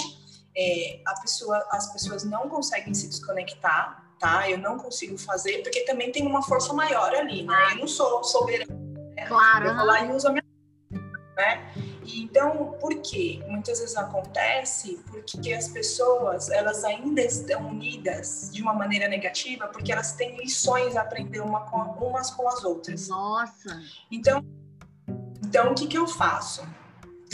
é, 0.55 1.01
a 1.05 1.19
pessoa, 1.19 1.63
as 1.71 1.91
pessoas 1.93 2.23
não 2.23 2.49
conseguem 2.49 2.93
se 2.93 3.07
desconectar, 3.07 4.03
tá? 4.19 4.49
Eu 4.49 4.57
não 4.57 4.77
consigo 4.77 5.17
fazer, 5.17 5.61
porque 5.61 5.81
também 5.81 6.11
tem 6.11 6.25
uma 6.25 6.41
força 6.41 6.73
maior 6.73 7.13
ali, 7.13 7.43
né? 7.43 7.73
Eu 7.73 7.77
não 7.77 7.87
sou 7.87 8.23
soberana. 8.23 8.73
Né? 9.15 9.25
Claro. 9.27 9.67
Eu 9.67 9.75
vou 9.75 9.85
lá 9.85 10.03
e 10.03 10.11
uso 10.11 10.27
a 10.27 10.31
minha 10.31 10.46
né? 11.37 11.71
E 12.03 12.23
então, 12.23 12.75
por 12.81 12.99
quê? 13.01 13.41
Muitas 13.47 13.79
vezes 13.79 13.95
acontece 13.95 14.99
porque 15.09 15.53
as 15.53 15.67
pessoas, 15.69 16.49
elas 16.49 16.83
ainda 16.83 17.21
estão 17.21 17.69
unidas 17.69 18.49
de 18.51 18.61
uma 18.61 18.73
maneira 18.73 19.07
negativa 19.07 19.67
porque 19.67 19.91
elas 19.91 20.13
têm 20.13 20.35
lições 20.37 20.97
a 20.97 21.01
aprender 21.01 21.39
uma 21.41 21.61
com, 21.61 21.77
umas 22.05 22.31
com 22.31 22.49
as 22.49 22.63
outras. 22.63 23.07
Nossa! 23.07 23.81
Então, 24.11 24.43
então 25.45 25.71
o 25.71 25.75
que 25.75 25.87
que 25.87 25.97
eu 25.97 26.07
faço? 26.07 26.67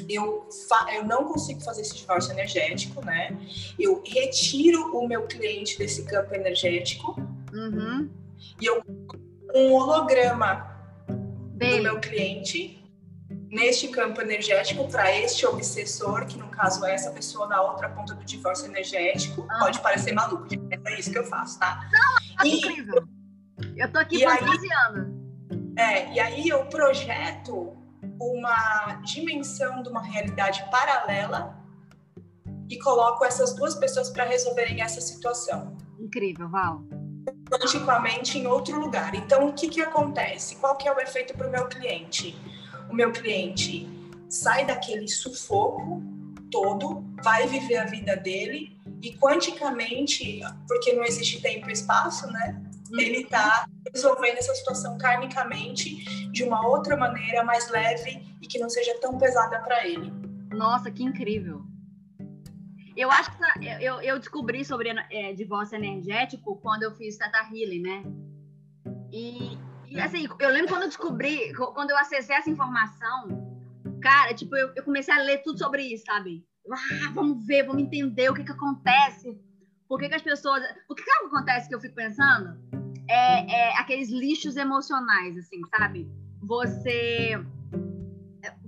Eu, 0.09 0.49
fa 0.67 0.87
eu 0.93 1.05
não 1.05 1.25
consigo 1.25 1.61
fazer 1.61 1.81
esse 1.81 1.95
divórcio 1.95 2.31
energético, 2.31 3.05
né? 3.05 3.37
Eu 3.79 4.03
retiro 4.03 4.97
o 4.97 5.07
meu 5.07 5.27
cliente 5.27 5.77
desse 5.77 6.03
campo 6.03 6.33
energético 6.33 7.15
uhum. 7.53 8.09
e 8.59 8.65
eu 8.65 8.83
um 9.55 9.71
holograma 9.71 10.67
Bem. 11.53 11.77
do 11.77 11.83
meu 11.83 11.99
cliente 11.99 12.82
neste 13.53 13.87
campo 13.87 14.19
energético 14.19 14.89
para 14.89 15.15
este 15.15 15.45
obsessor, 15.45 16.25
que 16.25 16.37
no 16.37 16.47
caso 16.47 16.83
é 16.83 16.95
essa 16.95 17.11
pessoa 17.11 17.47
na 17.47 17.61
outra 17.61 17.87
ponta 17.87 18.15
do 18.15 18.25
divórcio 18.25 18.65
energético. 18.65 19.45
Ah. 19.49 19.59
Pode 19.59 19.79
parecer 19.79 20.11
maluco, 20.11 20.47
é 20.71 20.99
isso 20.99 21.11
que 21.11 21.19
eu 21.19 21.23
faço, 21.23 21.59
tá? 21.59 21.87
Não, 21.91 22.45
é 22.45 22.49
e, 22.49 22.57
incrível. 22.57 23.07
Eu 23.77 23.91
tô 23.91 23.99
aqui 23.99 24.25
fantasiando. 24.25 25.13
É, 25.77 26.13
e 26.13 26.19
aí 26.19 26.49
eu 26.49 26.65
projeto 26.65 27.77
uma 28.19 29.01
dimensão 29.03 29.83
de 29.83 29.89
uma 29.89 30.01
realidade 30.01 30.65
paralela 30.71 31.55
e 32.69 32.79
coloco 32.79 33.23
essas 33.23 33.53
duas 33.55 33.75
pessoas 33.75 34.09
para 34.09 34.23
resolverem 34.23 34.81
essa 34.81 34.99
situação. 34.99 35.77
Incrível, 35.99 36.49
Val. 36.49 36.83
Quanticamente 37.49 38.39
em 38.39 38.47
outro 38.47 38.79
lugar. 38.79 39.13
Então, 39.13 39.47
o 39.47 39.53
que, 39.53 39.67
que 39.67 39.81
acontece? 39.81 40.55
Qual 40.55 40.75
que 40.75 40.87
é 40.87 40.93
o 40.93 40.99
efeito 40.99 41.35
para 41.35 41.47
o 41.47 41.51
meu 41.51 41.67
cliente? 41.67 42.35
O 42.89 42.93
meu 42.93 43.11
cliente 43.11 43.87
sai 44.29 44.65
daquele 44.65 45.07
sufoco 45.07 46.01
todo, 46.51 47.03
vai 47.23 47.47
viver 47.47 47.77
a 47.77 47.85
vida 47.85 48.15
dele 48.15 48.77
e 49.01 49.13
quanticamente, 49.17 50.39
porque 50.67 50.93
não 50.93 51.03
existe 51.03 51.41
tempo 51.41 51.69
e 51.69 51.73
espaço, 51.73 52.27
né? 52.31 52.61
Uhum. 52.91 52.99
Ele 52.99 53.21
está 53.23 53.67
resolvendo 53.91 54.37
essa 54.37 54.53
situação 54.53 54.97
karmicamente 54.97 56.29
de 56.31 56.43
uma 56.43 56.67
outra 56.67 56.95
maneira 56.95 57.43
mais 57.43 57.69
leve 57.69 58.23
e 58.41 58.47
que 58.47 58.59
não 58.59 58.69
seja 58.69 58.97
tão 58.99 59.17
pesada 59.17 59.59
para 59.59 59.87
ele. 59.87 60.13
Nossa, 60.51 60.91
que 60.91 61.03
incrível! 61.03 61.63
Eu 62.95 63.09
acho 63.09 63.31
que 63.31 63.65
eu, 63.83 64.01
eu 64.01 64.19
descobri 64.19 64.63
sobre 64.63 64.89
é, 65.09 65.33
divórcio 65.33 65.75
energético 65.75 66.55
quando 66.57 66.83
eu 66.83 66.91
fiz 66.91 67.17
Tata 67.17 67.39
Healing, 67.51 67.81
né? 67.81 68.03
E, 69.11 69.57
e, 69.93 70.01
assim, 70.01 70.27
eu 70.39 70.49
lembro 70.49 70.69
quando 70.69 70.83
eu 70.83 70.87
descobri, 70.87 71.53
quando 71.53 71.91
eu 71.91 71.97
acessei 71.97 72.35
essa 72.35 72.49
informação, 72.49 73.27
cara, 74.01 74.33
tipo, 74.33 74.55
eu, 74.55 74.73
eu 74.75 74.83
comecei 74.83 75.13
a 75.13 75.19
ler 75.19 75.43
tudo 75.43 75.59
sobre 75.59 75.83
isso, 75.83 76.05
sabe? 76.05 76.43
Ah, 76.71 77.11
vamos 77.13 77.45
ver, 77.45 77.63
vamos 77.63 77.83
entender 77.83 78.29
o 78.29 78.33
que 78.33 78.43
que 78.43 78.51
acontece. 78.51 79.39
Por 79.87 79.99
que, 79.99 80.09
que 80.09 80.15
as 80.15 80.21
pessoas. 80.23 80.63
O 80.89 80.95
que, 80.95 81.03
que 81.03 81.11
acontece 81.11 81.69
que 81.69 81.75
eu 81.75 81.79
fico 81.79 81.93
pensando? 81.93 82.57
É, 83.07 83.51
é 83.51 83.77
aqueles 83.77 84.09
lixos 84.09 84.55
emocionais, 84.55 85.37
assim, 85.37 85.61
sabe? 85.77 86.09
Você 86.41 87.39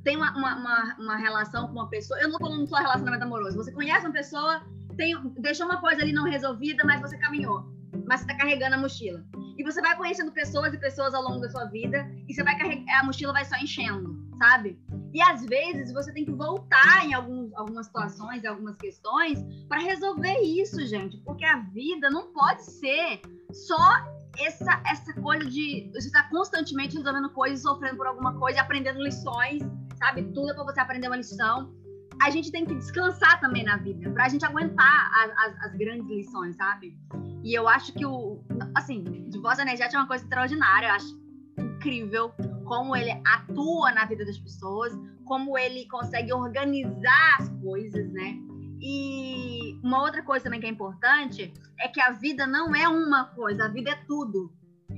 tem 0.04 0.16
uma, 0.18 0.32
uma, 0.38 0.96
uma, 1.00 1.16
relação 1.16 1.68
com 1.68 1.74
uma 1.74 1.90
pessoa. 1.90 2.20
Eu 2.20 2.30
não 2.30 2.38
tô 2.38 2.46
falando 2.46 2.68
só 2.68 2.76
relacionamento 2.76 3.24
amoroso. 3.24 3.58
Você 3.58 3.72
conhece 3.72 4.06
uma 4.06 4.14
pessoa, 4.14 4.62
tem, 4.96 5.16
deixou 5.40 5.66
uma 5.66 5.82
coisa 5.82 6.04
ali 6.04 6.14
não 6.14 6.26
resolvida, 6.26 6.84
mas 6.86 7.02
você 7.02 7.18
caminhou. 7.18 7.66
Mas 8.06 8.20
você 8.20 8.28
tá 8.28 8.38
carregando 8.38 8.76
a 8.76 8.78
mochila. 8.78 9.26
E 9.58 9.64
você 9.64 9.82
vai 9.82 9.96
conhecendo 9.96 10.32
pessoas 10.32 10.74
e 10.74 10.78
pessoas 10.78 11.14
ao 11.14 11.24
longo 11.24 11.40
da 11.40 11.50
sua 11.50 11.66
vida, 11.66 12.10
e 12.28 12.34
você 12.34 12.44
vai 12.44 12.58
carregar, 12.58 13.02
a 13.02 13.04
mochila 13.04 13.34
vai 13.34 13.46
só 13.46 13.56
enchendo, 13.56 14.16
sabe? 14.38 14.80
E 15.14 15.22
às 15.22 15.46
vezes 15.46 15.94
você 15.94 16.12
tem 16.12 16.26
que 16.26 16.32
voltar 16.32 17.06
em 17.06 17.14
alguns, 17.14 17.54
algumas 17.56 17.86
situações, 17.86 18.44
algumas 18.44 18.76
questões, 18.76 19.40
para 19.70 19.80
resolver 19.80 20.40
isso, 20.42 20.86
gente. 20.86 21.18
Porque 21.20 21.46
a 21.46 21.60
vida 21.60 22.10
não 22.10 22.34
pode 22.34 22.64
ser 22.64 23.22
só 23.52 24.16
essa, 24.38 24.82
essa 24.86 25.14
coisa 25.22 25.46
de 25.50 25.90
você 25.94 26.08
estar 26.08 26.24
tá 26.24 26.30
constantemente 26.30 26.98
resolvendo 26.98 27.30
coisas, 27.30 27.62
sofrendo 27.62 27.96
por 27.96 28.08
alguma 28.08 28.38
coisa, 28.38 28.60
aprendendo 28.60 29.02
lições 29.02 29.64
sabe? 29.98 30.24
Tudo 30.34 30.52
é 30.52 30.54
para 30.54 30.64
você 30.64 30.80
aprender 30.80 31.08
uma 31.08 31.18
lição. 31.18 31.74
A 32.22 32.30
gente 32.30 32.52
tem 32.52 32.66
que 32.66 32.74
descansar 32.76 33.40
também 33.42 33.64
na 33.64 33.78
vida, 33.78 34.10
para 34.12 34.26
a 34.26 34.30
gente 34.30 34.46
aguentar 34.46 35.12
as, 35.14 35.32
as, 35.32 35.66
as, 35.66 35.76
grandes 35.76 36.08
lições, 36.08 36.56
sabe? 36.56 36.98
E 37.46 37.54
eu 37.54 37.70
acho 37.70 37.94
que 37.94 38.04
o, 38.04 38.44
assim, 38.74 39.04
de 39.04 39.38
voz 39.38 39.60
energética 39.60 39.98
é 39.98 40.00
uma 40.00 40.08
coisa 40.08 40.24
extraordinária, 40.24 40.88
eu 40.88 40.94
acho 40.96 41.26
incrível 41.60 42.34
como 42.66 42.96
ele 42.96 43.12
atua 43.24 43.92
na 43.92 44.04
vida 44.06 44.26
das 44.26 44.40
pessoas, 44.40 44.92
como 45.26 45.56
ele 45.56 45.88
consegue 45.88 46.34
organizar 46.34 47.38
as 47.40 47.48
coisas, 47.62 48.12
né? 48.12 48.36
E 48.82 49.80
uma 49.84 50.02
outra 50.02 50.24
coisa 50.24 50.46
também 50.46 50.60
que 50.60 50.66
é 50.66 50.70
importante 50.70 51.54
é 51.80 51.88
que 51.88 52.02
a 52.02 52.14
vida 52.14 52.48
não 52.48 52.76
é 52.76 52.88
uma 52.88 53.26
coisa, 53.26 53.66
a 53.66 53.68
vida 53.68 53.92
é 53.92 53.96
tudo. 54.08 54.52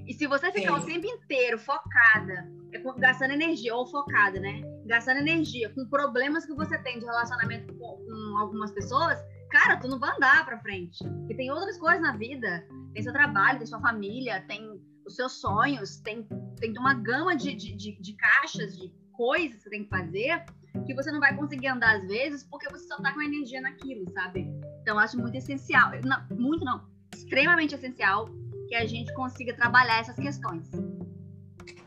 E 0.08 0.14
se 0.14 0.26
você 0.26 0.50
ficar 0.50 0.80
Sim. 0.80 0.84
o 0.84 0.86
tempo 0.86 1.06
inteiro 1.06 1.60
focada, 1.60 2.50
é 2.72 2.80
gastando 2.98 3.34
energia, 3.34 3.76
ou 3.76 3.86
focada, 3.86 4.40
né? 4.40 4.62
Gastando 4.86 5.18
energia 5.18 5.70
com 5.74 5.86
problemas 5.90 6.46
que 6.46 6.54
você 6.54 6.78
tem 6.78 6.98
de 6.98 7.06
relacionamento 7.06 7.74
com, 7.74 7.98
com 7.98 8.38
algumas 8.40 8.72
pessoas, 8.72 9.20
cara, 9.50 9.78
tu 9.78 9.88
não 9.88 10.00
vai 10.00 10.16
andar 10.16 10.46
pra 10.46 10.60
frente. 10.60 11.04
Porque 11.04 11.36
tem 11.36 11.52
outras 11.52 11.78
coisas 11.78 12.02
na 12.02 12.16
vida. 12.16 12.66
Tem 12.94 13.04
seu 13.04 13.14
trabalho, 13.14 13.60
tem 13.60 13.68
sua 13.68 13.80
família, 13.80 14.44
tem 14.48 14.82
os 15.06 15.16
seus 15.16 15.34
sonhos, 15.34 15.98
tem, 15.98 16.28
tem 16.60 16.78
uma 16.78 16.94
gama 16.94 17.36
de, 17.36 17.54
de, 17.54 17.76
de, 17.76 18.02
de 18.02 18.14
caixas, 18.14 18.78
de 18.78 18.92
coisas 19.14 19.58
que 19.58 19.64
você 19.64 19.70
tem 19.70 19.84
que 19.84 19.90
fazer 19.90 20.44
que 20.86 20.94
você 20.94 21.12
não 21.12 21.20
vai 21.20 21.36
conseguir 21.36 21.68
andar 21.68 21.98
às 21.98 22.08
vezes 22.08 22.44
porque 22.44 22.70
você 22.70 22.88
só 22.88 22.98
tá 22.98 23.14
com 23.14 23.22
energia 23.22 23.62
naquilo, 23.62 24.10
sabe? 24.12 24.48
Então, 24.82 24.98
acho 25.00 25.18
muito 25.18 25.36
essencial. 25.36 25.92
Não, 26.04 26.26
muito 26.36 26.64
não. 26.64 26.88
Extremamente 27.14 27.76
essencial 27.76 28.30
que 28.68 28.76
a 28.76 28.86
gente 28.86 29.14
consiga 29.14 29.54
trabalhar 29.54 30.00
essas 30.00 30.16
questões. 30.16 30.70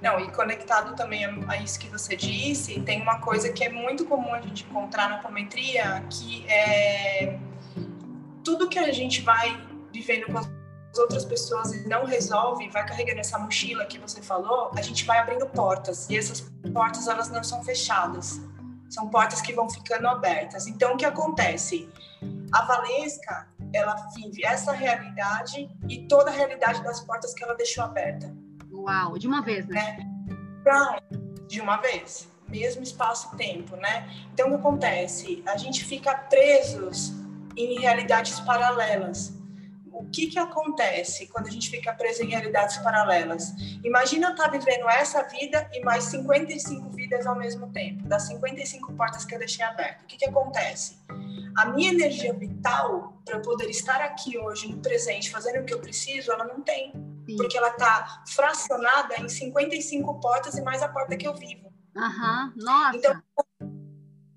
Não, 0.02 0.18
e 0.18 0.30
conectado 0.32 0.94
também 0.96 1.24
a 1.24 1.56
isso 1.56 1.78
que 1.78 1.88
você 1.88 2.16
disse, 2.16 2.80
tem 2.82 3.02
uma 3.02 3.20
coisa 3.20 3.52
que 3.52 3.64
é 3.64 3.70
muito 3.70 4.06
comum 4.06 4.32
a 4.34 4.40
gente 4.40 4.64
encontrar 4.64 5.08
na 5.08 5.16
apometria, 5.16 6.02
que 6.10 6.46
é 6.48 7.38
tudo 8.44 8.68
que 8.68 8.78
a 8.78 8.92
gente 8.92 9.22
vai 9.22 9.60
vivendo 9.92 10.26
com 10.26 10.38
as 10.38 10.48
outras 10.98 11.24
pessoas 11.24 11.72
e 11.72 11.88
não 11.88 12.04
resolve, 12.04 12.68
vai 12.70 12.84
carregando 12.86 13.20
essa 13.20 13.38
mochila 13.38 13.84
que 13.86 13.98
você 13.98 14.20
falou, 14.20 14.70
a 14.76 14.82
gente 14.82 15.04
vai 15.04 15.18
abrindo 15.18 15.46
portas 15.46 16.08
e 16.10 16.16
essas 16.16 16.40
portas 16.72 17.06
elas 17.06 17.30
não 17.30 17.42
são 17.44 17.62
fechadas, 17.62 18.40
são 18.88 19.08
portas 19.08 19.40
que 19.40 19.52
vão 19.52 19.68
ficando 19.70 20.08
abertas. 20.08 20.66
Então 20.66 20.94
o 20.94 20.96
que 20.96 21.04
acontece? 21.04 21.88
A 22.52 22.64
Valesca 22.64 23.48
ela 23.72 23.94
vive 24.16 24.44
essa 24.44 24.72
realidade 24.72 25.70
e 25.88 26.08
toda 26.08 26.30
a 26.30 26.34
realidade 26.34 26.82
das 26.82 27.00
portas 27.00 27.32
que 27.34 27.44
ela 27.44 27.54
deixou 27.54 27.84
aberta. 27.84 28.34
Uau, 28.72 29.16
de 29.16 29.28
uma 29.28 29.42
vez, 29.42 29.66
né? 29.66 29.98
Então, 30.60 30.96
de 31.46 31.60
uma 31.60 31.76
vez, 31.76 32.28
mesmo 32.48 32.82
espaço-tempo, 32.82 33.76
né? 33.76 34.08
Então, 34.32 34.48
o 34.48 34.50
que 34.50 34.56
acontece? 34.56 35.42
A 35.46 35.56
gente 35.56 35.84
fica 35.84 36.14
presos 36.14 37.12
em 37.64 37.80
realidades 37.80 38.40
paralelas. 38.40 39.32
O 39.92 40.04
que 40.10 40.28
que 40.28 40.38
acontece 40.38 41.26
quando 41.26 41.48
a 41.48 41.50
gente 41.50 41.68
fica 41.68 41.92
preso 41.92 42.22
em 42.22 42.30
realidades 42.30 42.78
paralelas? 42.78 43.52
Imagina 43.84 44.30
estar 44.30 44.44
tá 44.44 44.50
vivendo 44.50 44.88
essa 44.88 45.22
vida 45.24 45.68
e 45.72 45.84
mais 45.84 46.04
55 46.04 46.88
vidas 46.90 47.26
ao 47.26 47.36
mesmo 47.36 47.70
tempo, 47.70 48.08
das 48.08 48.22
55 48.22 48.94
portas 48.94 49.24
que 49.24 49.34
eu 49.34 49.38
deixei 49.38 49.64
abertas. 49.64 50.02
O 50.04 50.06
que 50.06 50.16
que 50.16 50.28
acontece? 50.28 50.98
a 51.56 51.66
minha 51.66 51.92
energia 51.92 52.32
vital 52.32 53.20
para 53.24 53.36
eu 53.36 53.42
poder 53.42 53.68
estar 53.68 54.00
aqui 54.00 54.38
hoje 54.38 54.68
no 54.68 54.78
presente 54.78 55.30
fazendo 55.30 55.62
o 55.62 55.64
que 55.64 55.74
eu 55.74 55.80
preciso, 55.80 56.32
ela 56.32 56.44
não 56.44 56.60
tem. 56.62 56.92
Sim. 57.26 57.36
Porque 57.36 57.56
ela 57.56 57.68
está 57.68 58.22
fracionada 58.26 59.20
em 59.20 59.28
55 59.28 60.20
portas 60.20 60.56
e 60.56 60.62
mais 60.62 60.82
a 60.82 60.88
porta 60.88 61.16
que 61.16 61.26
eu 61.26 61.34
vivo. 61.34 61.70
Aham, 61.96 62.52
uhum. 62.56 62.64
nossa. 62.64 62.96
Então, 62.96 63.22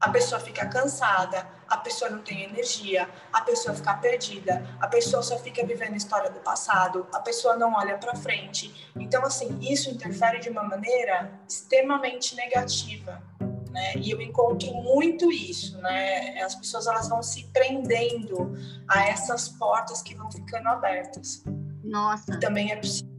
a 0.03 0.09
pessoa 0.09 0.39
fica 0.41 0.65
cansada, 0.65 1.47
a 1.65 1.77
pessoa 1.77 2.11
não 2.11 2.19
tem 2.19 2.43
energia, 2.43 3.09
a 3.31 3.39
pessoa 3.39 3.73
fica 3.73 3.93
perdida, 3.93 4.67
a 4.81 4.87
pessoa 4.87 5.23
só 5.23 5.39
fica 5.39 5.65
vivendo 5.65 5.93
a 5.93 5.97
história 5.97 6.29
do 6.29 6.41
passado, 6.41 7.07
a 7.13 7.21
pessoa 7.21 7.55
não 7.55 7.73
olha 7.73 7.97
para 7.97 8.13
frente. 8.13 8.91
Então, 8.97 9.23
assim, 9.25 9.57
isso 9.61 9.89
interfere 9.89 10.39
de 10.41 10.49
uma 10.49 10.63
maneira 10.63 11.31
extremamente 11.47 12.35
negativa 12.35 13.23
né? 13.71 13.93
E 13.95 14.11
eu 14.11 14.21
encontro 14.21 14.71
muito 14.71 15.31
isso, 15.31 15.77
né? 15.79 16.39
As 16.43 16.53
pessoas 16.53 16.85
elas 16.85 17.09
vão 17.09 17.23
se 17.23 17.45
prendendo 17.45 18.53
a 18.87 19.07
essas 19.07 19.49
portas 19.49 20.03
que 20.03 20.13
vão 20.13 20.31
ficando 20.31 20.67
abertas. 20.67 21.43
Nossa. 21.83 22.35
E 22.35 22.39
também 22.39 22.71
é 22.71 22.75
possível 22.75 23.12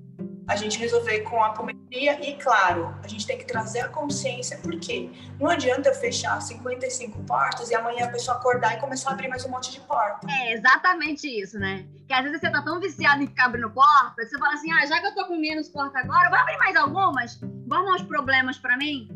a 0.46 0.56
gente 0.56 0.78
resolver 0.78 1.20
com 1.20 1.42
a 1.42 1.48
apometria 1.48 2.20
e, 2.28 2.36
claro, 2.36 2.94
a 3.02 3.08
gente 3.08 3.26
tem 3.26 3.38
que 3.38 3.46
trazer 3.46 3.80
a 3.80 3.88
consciência, 3.88 4.58
porque 4.58 5.10
não 5.40 5.48
adianta 5.48 5.88
eu 5.88 5.94
fechar 5.94 6.40
55 6.40 7.22
portas 7.24 7.70
e 7.70 7.74
amanhã 7.74 8.04
a 8.04 8.08
pessoa 8.08 8.36
acordar 8.36 8.76
e 8.76 8.80
começar 8.80 9.10
a 9.10 9.12
abrir 9.14 9.28
mais 9.28 9.44
um 9.46 9.50
monte 9.50 9.72
de 9.72 9.80
porta. 9.80 10.26
É 10.30 10.52
exatamente 10.52 11.26
isso, 11.26 11.58
né? 11.58 11.86
Que 12.06 12.12
às 12.12 12.22
vezes 12.24 12.40
você 12.40 12.50
tá 12.50 12.62
tão 12.62 12.78
viciado 12.78 13.22
em 13.22 13.26
ficar 13.26 13.46
abrindo 13.46 13.70
porta, 13.70 14.22
você 14.22 14.38
fala 14.38 14.54
assim, 14.54 14.70
ah, 14.72 14.84
já 14.86 15.00
que 15.00 15.06
eu 15.06 15.14
tô 15.14 15.26
com 15.26 15.36
menos 15.36 15.68
porta 15.68 15.98
agora, 15.98 16.28
vou 16.28 16.38
abrir 16.38 16.58
mais 16.58 16.76
algumas, 16.76 17.40
vou 17.40 17.78
arrumar 17.78 17.94
uns 17.94 18.02
problemas 18.02 18.58
para 18.58 18.76
mim. 18.76 19.08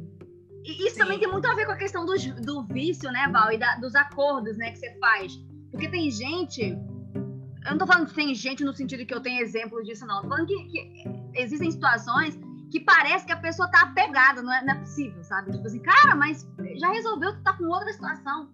E 0.64 0.87
isso 0.87 0.95
Sim. 0.95 1.01
também 1.01 1.19
tem 1.19 1.29
muito 1.29 1.47
a 1.47 1.55
ver 1.55 1.67
com 1.67 1.73
a 1.73 1.77
questão 1.77 2.05
do, 2.05 2.14
do 2.43 2.62
vício, 2.67 3.11
né, 3.11 3.29
Val? 3.31 3.53
E 3.53 3.59
da, 3.59 3.77
dos 3.77 3.95
acordos, 3.95 4.57
né, 4.57 4.71
que 4.71 4.79
você 4.79 4.99
faz. 4.99 5.33
Porque 5.71 5.88
tem 5.88 6.11
gente. 6.11 6.77
Eu 7.64 7.73
não 7.73 7.79
tô 7.79 7.87
falando 7.87 8.07
que 8.07 8.14
tem 8.14 8.35
gente 8.35 8.64
no 8.64 8.75
sentido 8.75 9.05
que 9.05 9.14
eu 9.14 9.21
tenho 9.21 9.43
exemplo 9.43 9.83
disso, 9.83 10.07
não. 10.07 10.23
Tô 10.23 10.29
falando 10.29 10.47
que, 10.47 10.64
que 10.64 11.18
existem 11.38 11.70
situações 11.70 12.38
que 12.70 12.81
parece 12.81 13.24
que 13.24 13.33
a 13.33 13.37
pessoa 13.37 13.70
tá 13.70 13.83
apegada, 13.83 14.42
não 14.42 14.53
é, 14.53 14.64
não 14.64 14.74
é 14.74 14.79
possível, 14.79 15.22
sabe? 15.24 15.53
Tipo 15.53 15.66
assim, 15.66 15.81
cara, 15.81 16.14
mas 16.14 16.46
já 16.77 16.92
resolveu, 16.92 17.35
tu 17.35 17.42
tá 17.42 17.55
com 17.55 17.64
outra 17.64 17.92
situação. 17.92 18.51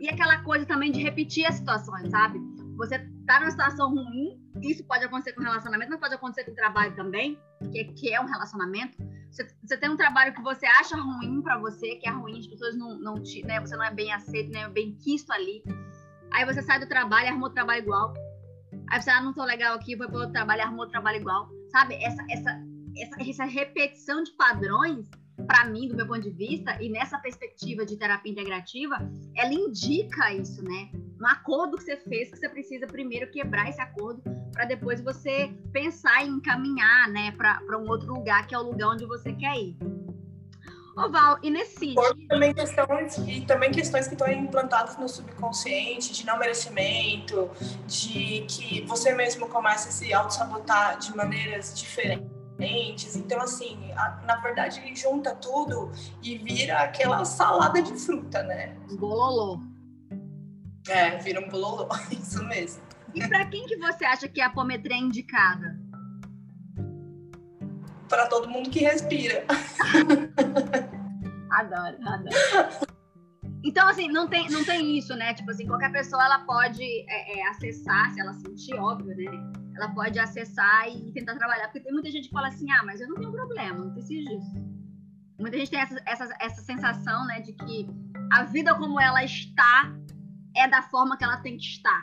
E 0.00 0.08
aquela 0.08 0.38
coisa 0.42 0.64
também 0.64 0.90
de 0.90 1.02
repetir 1.02 1.44
as 1.44 1.56
situações, 1.56 2.10
sabe? 2.10 2.40
Você 2.76 2.98
tá 3.26 3.40
numa 3.40 3.50
situação 3.50 3.92
ruim, 3.92 4.40
isso 4.62 4.84
pode 4.84 5.04
acontecer 5.04 5.34
com 5.34 5.42
relacionamento, 5.42 5.90
mas 5.90 6.00
pode 6.00 6.14
acontecer 6.14 6.44
com 6.44 6.54
trabalho 6.54 6.94
também, 6.94 7.38
que, 7.72 7.84
que 7.84 8.14
é 8.14 8.20
um 8.20 8.26
relacionamento 8.26 8.96
você, 9.30 9.46
você 9.62 9.76
tem 9.76 9.90
um 9.90 9.96
trabalho 9.96 10.34
que 10.34 10.42
você 10.42 10.66
acha 10.66 10.96
ruim 10.96 11.42
para 11.42 11.58
você, 11.58 11.96
que 11.96 12.08
é 12.08 12.12
ruim, 12.12 12.38
as 12.38 12.46
pessoas 12.46 12.76
não, 12.76 12.98
não 12.98 13.22
te, 13.22 13.42
né, 13.44 13.60
você 13.60 13.76
não 13.76 13.84
é 13.84 13.90
bem 13.92 14.12
aceito, 14.12 14.50
né, 14.50 14.68
bem 14.68 14.94
quisto 14.96 15.30
ali. 15.32 15.62
Aí 16.32 16.44
você 16.44 16.62
sai 16.62 16.80
do 16.80 16.88
trabalho, 16.88 17.28
arruma 17.28 17.44
outro 17.44 17.54
trabalho 17.54 17.82
igual. 17.82 18.14
Aí 18.90 19.00
você, 19.00 19.10
ah, 19.10 19.22
não 19.22 19.32
tô 19.32 19.44
legal 19.44 19.74
aqui, 19.74 19.94
vou 19.96 20.08
para 20.08 20.18
outro 20.18 20.32
trabalho, 20.32 20.62
arruma 20.62 20.78
outro 20.78 20.92
trabalho 20.92 21.18
igual. 21.18 21.48
Sabe? 21.70 21.94
Essa, 21.96 22.24
essa, 22.30 22.64
essa, 22.96 23.30
essa 23.30 23.44
repetição 23.44 24.22
de 24.22 24.32
padrões 24.32 25.08
para 25.46 25.66
mim, 25.66 25.88
do 25.88 25.94
meu 25.94 26.06
ponto 26.06 26.20
de 26.20 26.30
vista, 26.30 26.76
e 26.82 26.88
nessa 26.88 27.18
perspectiva 27.18 27.86
de 27.86 27.96
terapia 27.96 28.32
integrativa, 28.32 28.96
ela 29.36 29.52
indica 29.52 30.32
isso, 30.34 30.62
né? 30.64 30.90
Um 31.20 31.26
acordo 31.26 31.76
que 31.76 31.84
você 31.84 31.96
fez, 31.96 32.30
que 32.30 32.36
você 32.36 32.48
precisa 32.48 32.86
primeiro 32.86 33.30
quebrar 33.30 33.68
esse 33.68 33.80
acordo 33.80 34.22
para 34.52 34.64
depois 34.64 35.00
você 35.00 35.48
pensar 35.72 36.24
em 36.24 36.30
encaminhar, 36.30 37.08
né, 37.10 37.32
para 37.32 37.78
um 37.78 37.88
outro 37.88 38.12
lugar, 38.12 38.46
que 38.46 38.54
é 38.54 38.58
o 38.58 38.62
lugar 38.62 38.90
onde 38.90 39.06
você 39.06 39.32
quer 39.32 39.56
ir. 39.56 39.76
Ô 40.98 41.10
Val, 41.10 41.38
e 41.42 41.50
nesse 41.50 41.78
sítio... 41.78 42.28
Também 42.28 42.52
questões, 42.52 43.18
e 43.18 43.40
também 43.42 43.70
questões 43.70 44.08
que 44.08 44.14
estão 44.14 44.30
implantadas 44.30 44.96
no 44.98 45.08
subconsciente, 45.08 46.12
de 46.12 46.26
não 46.26 46.38
merecimento, 46.38 47.50
de 47.86 48.44
que 48.48 48.84
você 48.86 49.14
mesmo 49.14 49.48
começa 49.48 49.88
a 49.88 49.92
se 49.92 50.12
auto-sabotar 50.12 50.98
de 50.98 51.16
maneiras 51.16 51.78
diferentes 51.78 52.38
diferentes. 52.58 53.14
Então, 53.14 53.40
assim, 53.40 53.92
a, 53.92 54.20
na 54.26 54.36
verdade, 54.36 54.80
ele 54.80 54.94
junta 54.96 55.34
tudo 55.34 55.92
e 56.22 56.36
vira 56.36 56.78
aquela 56.78 57.24
salada 57.24 57.80
de 57.80 57.94
fruta, 57.94 58.42
né? 58.42 58.76
Bololô. 58.98 59.60
É, 60.88 61.16
vira 61.18 61.40
um 61.40 61.48
bololô, 61.48 61.88
isso 62.10 62.42
mesmo. 62.44 62.82
E 63.14 63.26
para 63.26 63.46
quem 63.46 63.64
que 63.66 63.76
você 63.76 64.04
acha 64.04 64.28
que 64.28 64.40
a 64.40 64.46
apometria 64.46 64.96
é 64.96 64.98
indicada? 64.98 65.77
Para 68.08 68.26
todo 68.26 68.48
mundo 68.48 68.70
que 68.70 68.80
respira. 68.80 69.44
adoro, 71.50 71.96
adoro. 72.06 72.88
Então, 73.64 73.88
assim, 73.88 74.08
não 74.08 74.28
tem, 74.28 74.48
não 74.50 74.64
tem 74.64 74.96
isso, 74.96 75.14
né? 75.16 75.34
Tipo 75.34 75.50
assim, 75.50 75.66
qualquer 75.66 75.90
pessoa 75.90 76.24
ela 76.24 76.38
pode 76.40 76.82
é, 76.82 77.38
é, 77.38 77.48
acessar, 77.48 78.12
se 78.12 78.20
ela 78.20 78.32
sentir, 78.34 78.74
óbvio, 78.74 79.16
né? 79.16 79.24
Ela 79.76 79.92
pode 79.94 80.18
acessar 80.18 80.88
e 80.88 81.12
tentar 81.12 81.36
trabalhar. 81.36 81.64
Porque 81.64 81.80
tem 81.80 81.92
muita 81.92 82.10
gente 82.10 82.28
que 82.28 82.34
fala 82.34 82.48
assim, 82.48 82.70
ah, 82.70 82.84
mas 82.84 83.00
eu 83.00 83.08
não 83.08 83.16
tenho 83.16 83.32
problema, 83.32 83.84
não 83.84 83.92
preciso 83.92 84.28
disso. 84.28 84.54
Muita 85.38 85.58
gente 85.58 85.70
tem 85.70 85.80
essa, 85.80 86.00
essa, 86.06 86.36
essa 86.40 86.62
sensação, 86.62 87.26
né, 87.26 87.40
de 87.40 87.52
que 87.52 87.88
a 88.32 88.44
vida 88.44 88.74
como 88.74 89.00
ela 89.00 89.24
está 89.24 89.92
é 90.56 90.68
da 90.68 90.82
forma 90.82 91.16
que 91.16 91.24
ela 91.24 91.36
tem 91.38 91.56
que 91.56 91.64
estar, 91.64 92.02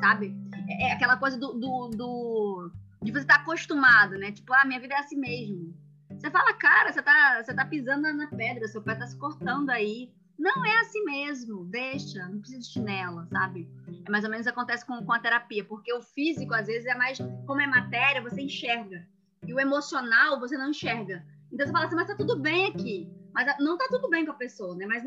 sabe? 0.00 0.34
É, 0.68 0.88
é 0.88 0.92
aquela 0.92 1.16
coisa 1.16 1.38
do, 1.38 1.54
do, 1.54 1.88
do 1.88 2.70
de 3.06 3.12
você 3.12 3.20
estar 3.20 3.36
tá 3.36 3.40
acostumado, 3.42 4.18
né? 4.18 4.32
Tipo, 4.32 4.52
ah, 4.52 4.64
minha 4.64 4.80
vida 4.80 4.94
é 4.94 4.98
assim 4.98 5.16
mesmo. 5.16 5.74
Você 6.10 6.30
fala, 6.30 6.52
cara, 6.54 6.92
você 6.92 7.00
tá, 7.00 7.42
você 7.42 7.54
tá 7.54 7.64
pisando 7.64 8.12
na 8.12 8.26
pedra, 8.26 8.66
seu 8.66 8.82
pé 8.82 8.94
tá 8.96 9.06
se 9.06 9.16
cortando 9.16 9.70
aí. 9.70 10.12
Não 10.38 10.64
é 10.66 10.80
assim 10.80 11.02
mesmo, 11.04 11.64
deixa, 11.64 12.28
não 12.28 12.40
precisa 12.40 12.60
de 12.60 12.66
chinela, 12.66 13.26
sabe? 13.26 13.70
É 14.04 14.10
mais 14.10 14.24
ou 14.24 14.30
menos 14.30 14.46
acontece 14.46 14.84
com, 14.84 15.02
com 15.04 15.12
a 15.12 15.18
terapia, 15.18 15.64
porque 15.64 15.92
o 15.92 16.02
físico, 16.02 16.52
às 16.52 16.66
vezes, 16.66 16.84
é 16.86 16.94
mais, 16.94 17.18
como 17.46 17.60
é 17.60 17.66
matéria, 17.66 18.20
você 18.20 18.42
enxerga. 18.42 19.06
E 19.46 19.54
o 19.54 19.60
emocional, 19.60 20.38
você 20.38 20.58
não 20.58 20.70
enxerga. 20.70 21.24
Então 21.50 21.64
você 21.64 21.72
fala 21.72 21.86
assim, 21.86 21.94
mas 21.94 22.08
tá 22.08 22.16
tudo 22.16 22.38
bem 22.38 22.66
aqui. 22.66 23.08
Mas 23.32 23.54
não 23.60 23.78
tá 23.78 23.86
tudo 23.88 24.10
bem 24.10 24.26
com 24.26 24.32
a 24.32 24.36
pessoa, 24.36 24.74
né? 24.74 24.84
Mas, 24.86 25.04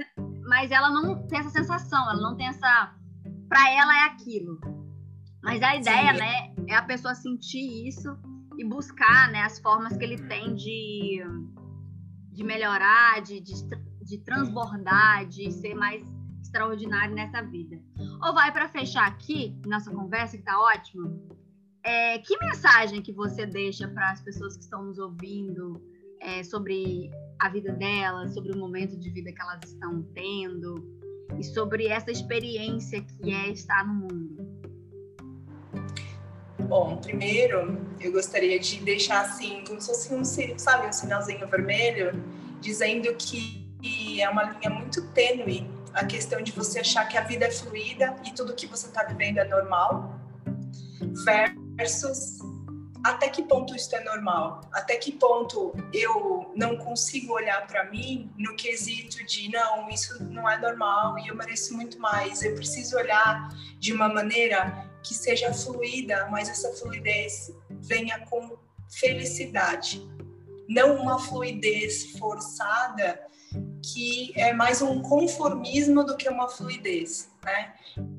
mas 0.47 0.71
ela 0.71 0.89
não 0.89 1.27
tem 1.27 1.39
essa 1.39 1.49
sensação, 1.49 2.09
ela 2.09 2.21
não 2.21 2.35
tem 2.37 2.47
essa. 2.47 2.95
Pra 3.47 3.69
ela 3.71 4.03
é 4.03 4.05
aquilo. 4.05 4.59
Mas 5.43 5.61
a 5.61 5.75
ideia, 5.75 6.13
Sim. 6.13 6.19
né, 6.19 6.53
é 6.69 6.75
a 6.75 6.83
pessoa 6.83 7.15
sentir 7.15 7.87
isso 7.87 8.15
e 8.57 8.63
buscar, 8.63 9.31
né, 9.31 9.41
as 9.41 9.59
formas 9.59 9.97
que 9.97 10.03
ele 10.03 10.17
tem 10.27 10.53
de, 10.53 11.23
de 12.31 12.43
melhorar, 12.43 13.21
de, 13.21 13.39
de, 13.39 13.53
de 14.03 14.17
transbordar, 14.19 15.25
de 15.27 15.51
ser 15.51 15.73
mais 15.73 16.05
extraordinário 16.41 17.15
nessa 17.15 17.41
vida. 17.41 17.81
Ou 18.23 18.33
vai 18.33 18.51
para 18.51 18.69
fechar 18.69 19.07
aqui 19.07 19.59
nossa 19.65 19.91
conversa 19.91 20.37
que 20.37 20.43
tá 20.43 20.59
ótima. 20.59 21.11
É, 21.83 22.19
que 22.19 22.37
mensagem 22.39 23.01
que 23.01 23.13
você 23.13 23.45
deixa 23.45 23.87
para 23.87 24.11
as 24.11 24.21
pessoas 24.21 24.55
que 24.55 24.63
estão 24.63 24.83
nos 24.83 24.99
ouvindo 24.99 25.81
é, 26.21 26.43
sobre 26.43 27.09
a 27.39 27.49
vida 27.49 27.71
delas, 27.73 28.33
sobre 28.33 28.51
o 28.51 28.57
momento 28.57 28.99
de 28.99 29.09
vida 29.09 29.31
que 29.31 29.41
elas 29.41 29.61
estão 29.65 30.03
tendo 30.13 30.75
e 31.39 31.43
sobre 31.43 31.87
essa 31.87 32.11
experiência 32.11 33.01
que 33.01 33.31
é 33.31 33.49
estar 33.49 33.87
no 33.87 33.93
mundo? 33.93 34.38
Bom, 36.69 36.97
primeiro 36.97 37.83
eu 37.99 38.11
gostaria 38.11 38.59
de 38.59 38.79
deixar 38.81 39.21
assim, 39.21 39.63
como 39.67 39.81
se 39.81 39.87
fosse 39.87 40.13
um, 40.13 40.23
sabe, 40.23 40.87
um 40.87 40.93
sinalzinho 40.93 41.47
vermelho, 41.47 42.23
dizendo 42.61 43.11
que 43.15 44.21
é 44.21 44.29
uma 44.29 44.43
linha 44.43 44.69
muito 44.69 45.01
tênue 45.07 45.67
a 45.95 46.05
questão 46.05 46.43
de 46.43 46.51
você 46.51 46.81
achar 46.81 47.07
que 47.07 47.17
a 47.17 47.21
vida 47.21 47.45
é 47.45 47.51
fluida 47.51 48.15
e 48.23 48.31
tudo 48.35 48.53
que 48.53 48.67
você 48.67 48.85
está 48.85 49.03
vivendo 49.03 49.39
é 49.39 49.45
normal, 49.45 50.13
versus 51.75 52.37
até 53.03 53.29
que 53.29 53.41
ponto 53.41 53.75
isso 53.75 53.95
é 53.95 54.03
normal? 54.03 54.61
Até 54.71 54.97
que 54.97 55.13
ponto 55.13 55.73
eu 55.91 56.51
não 56.55 56.77
consigo 56.77 57.33
olhar 57.33 57.65
para 57.65 57.85
mim 57.85 58.29
no 58.37 58.55
quesito 58.55 59.25
de 59.25 59.49
não, 59.49 59.89
isso 59.89 60.21
não 60.25 60.47
é 60.47 60.59
normal 60.59 61.17
e 61.17 61.29
eu 61.29 61.35
mereço 61.35 61.73
muito 61.75 61.97
mais. 61.99 62.43
Eu 62.43 62.53
preciso 62.53 62.97
olhar 62.97 63.49
de 63.79 63.91
uma 63.93 64.09
maneira 64.09 64.88
que 65.03 65.13
seja 65.13 65.53
fluida, 65.53 66.27
mas 66.29 66.49
essa 66.49 66.71
fluidez 66.73 67.51
venha 67.69 68.19
com 68.25 68.57
felicidade, 68.89 70.01
não 70.67 70.95
uma 70.95 71.19
fluidez 71.19 72.11
forçada 72.17 73.19
que 73.81 74.31
é 74.35 74.53
mais 74.53 74.81
um 74.81 75.01
conformismo 75.01 76.03
do 76.03 76.15
que 76.15 76.29
uma 76.29 76.47
fluidez, 76.47 77.29
né? 77.43 77.73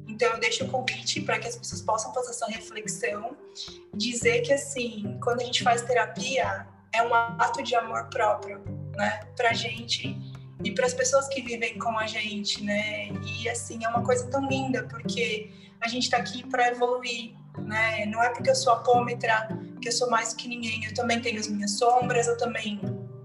Então 0.08 0.32
eu 0.32 0.40
deixo 0.40 0.64
o 0.64 0.68
convite 0.68 1.20
para 1.20 1.38
que 1.38 1.46
as 1.46 1.56
pessoas 1.56 1.82
possam 1.82 2.12
fazer 2.12 2.30
essa 2.30 2.46
reflexão, 2.46 3.36
dizer 3.94 4.42
que 4.42 4.52
assim, 4.52 5.18
quando 5.22 5.40
a 5.40 5.44
gente 5.44 5.62
faz 5.62 5.82
terapia, 5.82 6.66
é 6.92 7.02
um 7.02 7.14
ato 7.14 7.62
de 7.62 7.74
amor 7.74 8.08
próprio, 8.08 8.60
né? 8.96 9.20
Pra 9.36 9.52
gente 9.52 10.16
e 10.64 10.72
para 10.72 10.86
as 10.86 10.94
pessoas 10.94 11.28
que 11.28 11.40
vivem 11.42 11.78
com 11.78 11.96
a 11.98 12.06
gente, 12.06 12.62
né? 12.64 13.08
E 13.40 13.48
assim, 13.48 13.84
é 13.84 13.88
uma 13.88 14.02
coisa 14.02 14.26
tão 14.28 14.46
linda, 14.48 14.84
porque 14.84 15.50
a 15.80 15.88
gente 15.88 16.04
está 16.04 16.18
aqui 16.18 16.46
para 16.46 16.68
evoluir, 16.68 17.34
né? 17.58 18.06
Não 18.06 18.22
é 18.22 18.30
porque 18.30 18.50
eu 18.50 18.54
sou 18.54 18.72
apômetra 18.72 19.48
que 19.80 19.88
eu 19.88 19.92
sou 19.92 20.10
mais 20.10 20.34
que 20.34 20.46
ninguém. 20.46 20.84
Eu 20.84 20.94
também 20.94 21.20
tenho 21.20 21.40
as 21.40 21.48
minhas 21.48 21.72
sombras, 21.78 22.26
eu 22.26 22.36
também 22.36 22.80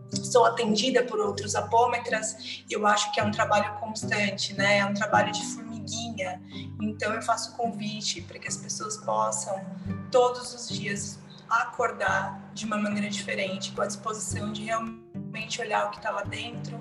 sou 0.10 0.46
atendida 0.46 1.04
por 1.04 1.20
outros 1.20 1.56
apômetras. 1.56 2.63
Eu 2.70 2.88
acho 2.88 3.12
que 3.12 3.20
é 3.20 3.24
um 3.24 3.32
trabalho 3.32 3.74
constante, 3.80 4.54
né? 4.54 4.78
É 4.78 4.86
um 4.86 4.94
trabalho 4.94 5.32
de 5.32 5.46
formiguinha. 5.46 6.41
Então 6.82 7.13
eu 7.13 7.22
faço 7.22 7.56
convite 7.56 8.22
para 8.22 8.39
que 8.39 8.48
as 8.48 8.58
pessoas 8.58 8.98
possam 8.98 9.63
todos 10.12 10.54
os 10.54 10.70
dias 10.70 11.20
acordar 11.50 12.52
de 12.54 12.65
uma 12.65 12.78
maneira 12.78 13.10
diferente, 13.10 13.72
com 13.72 13.82
a 13.82 13.86
disposição 13.86 14.52
de 14.52 14.63
realmente 14.63 15.62
olhar 15.62 15.88
o 15.88 15.91
que 15.91 15.98
está 15.98 16.10
lá 16.10 16.24
dentro 16.24 16.80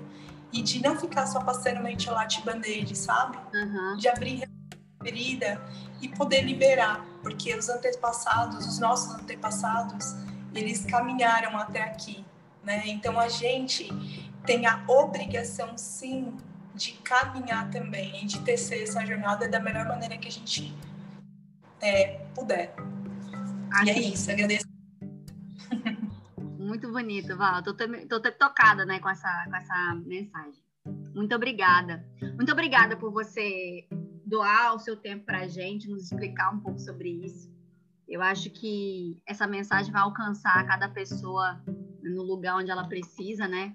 e 0.51 0.61
de 0.61 0.81
não 0.81 0.97
ficar 0.97 1.27
só 1.27 1.41
passando 1.41 1.81
mente 1.81 2.09
band-aid, 2.43 2.97
sabe? 2.97 3.37
Uhum. 3.53 3.97
De 3.97 4.07
abrir 4.07 4.49
ferida 5.05 5.61
e 6.01 6.09
poder 6.09 6.41
liberar, 6.41 7.05
porque 7.21 7.55
os 7.55 7.69
antepassados, 7.69 8.65
os 8.65 8.79
nossos 8.79 9.13
antepassados, 9.13 10.15
eles 10.53 10.83
caminharam 10.83 11.55
até 11.57 11.83
aqui, 11.83 12.25
né? 12.63 12.81
Então 12.87 13.19
a 13.19 13.29
gente 13.29 13.87
tem 14.45 14.65
a 14.65 14.83
obrigação, 14.87 15.77
sim, 15.77 16.35
de 16.73 16.93
caminhar 17.03 17.69
também 17.69 18.23
e 18.23 18.25
de 18.25 18.39
tecer 18.41 18.81
essa 18.81 19.05
jornada 19.05 19.47
da 19.47 19.59
melhor 19.59 19.85
maneira 19.87 20.17
que 20.17 20.27
a 20.27 20.31
gente 20.31 20.75
é, 21.81 22.25
puder. 22.33 22.75
E 23.85 23.89
é 23.89 23.99
isso, 23.99 24.31
agradeço. 24.31 24.65
Muito 26.57 26.91
bonito, 26.91 27.37
Val. 27.37 27.61
Tô, 27.61 27.75
tô, 27.75 27.85
tô 28.09 28.31
tocada, 28.31 28.85
né, 28.85 28.99
com 28.99 29.09
essa, 29.09 29.45
com 29.45 29.55
essa 29.55 29.95
mensagem. 30.03 30.65
Muito 31.13 31.35
obrigada. 31.35 32.03
Muito 32.35 32.51
obrigada 32.51 32.97
por 32.97 33.11
você 33.11 33.87
doar 34.25 34.75
o 34.75 34.79
seu 34.79 34.95
tempo 34.95 35.25
para 35.25 35.41
a 35.41 35.47
gente, 35.47 35.89
nos 35.89 36.03
explicar 36.03 36.53
um 36.53 36.59
pouco 36.59 36.79
sobre 36.79 37.09
isso. 37.25 37.53
Eu 38.07 38.21
acho 38.21 38.49
que 38.49 39.19
essa 39.27 39.47
mensagem 39.47 39.91
vai 39.91 40.01
alcançar 40.01 40.65
cada 40.67 40.89
pessoa 40.89 41.61
no 42.03 42.23
lugar 42.23 42.57
onde 42.57 42.69
ela 42.71 42.87
precisa, 42.87 43.47
né? 43.47 43.73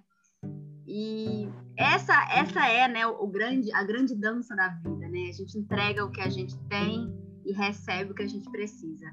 E 0.87 1.49
essa 1.77 2.15
essa 2.33 2.67
é, 2.67 2.89
né, 2.89 3.07
o 3.07 3.27
grande 3.27 3.73
a 3.73 3.83
grande 3.85 4.15
dança 4.15 4.55
da 4.55 4.69
vida, 4.69 5.09
né? 5.09 5.29
A 5.29 5.33
gente 5.33 5.59
entrega 5.59 6.05
o 6.05 6.11
que 6.11 6.21
a 6.21 6.29
gente 6.29 6.57
tem 6.69 7.13
e 7.45 7.53
recebe 7.53 8.13
o 8.13 8.15
que 8.15 8.23
a 8.23 8.29
gente 8.29 8.51
precisa. 8.51 9.07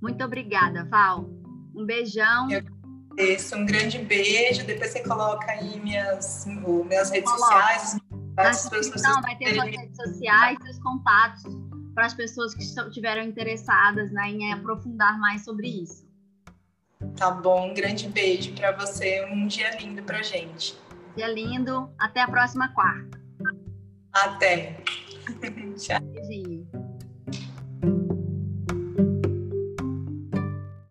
Muito 0.00 0.24
obrigada, 0.24 0.84
Val. 0.84 1.28
Um 1.74 1.86
beijão. 1.86 2.50
Eu 2.50 2.64
agradeço, 3.12 3.56
um 3.56 3.64
grande 3.64 3.98
beijo. 3.98 4.64
Depois 4.66 4.90
você 4.90 5.02
coloca 5.02 5.50
aí 5.50 5.80
minhas, 5.80 6.46
minhas 6.46 7.10
redes 7.10 7.30
Coloca. 7.30 7.54
sociais. 7.54 7.96
Na 8.36 8.50
descrição 8.50 9.20
vai 9.22 9.36
ter 9.36 9.54
suas 9.54 9.70
redes 9.70 9.96
sociais, 9.96 10.58
seus 10.62 10.78
contatos 10.78 11.42
para 11.94 12.06
as 12.06 12.14
pessoas 12.14 12.54
que 12.54 12.62
estiveram 12.62 13.22
interessadas 13.22 14.10
né, 14.12 14.30
em 14.30 14.52
aprofundar 14.52 15.18
mais 15.18 15.44
sobre 15.44 15.68
isso. 15.68 16.10
Tá 17.16 17.30
bom, 17.30 17.70
um 17.70 17.74
grande 17.74 18.08
beijo 18.08 18.54
para 18.54 18.72
você, 18.72 19.24
um 19.26 19.46
dia 19.46 19.76
lindo 19.76 20.02
para 20.02 20.22
gente. 20.22 20.78
Dia 21.16 21.28
lindo, 21.28 21.90
até 21.98 22.22
a 22.22 22.28
próxima 22.28 22.68
quarta. 22.72 23.20
Até. 24.12 24.82
Tchau. 25.76 26.00
Beijinho. 26.00 26.81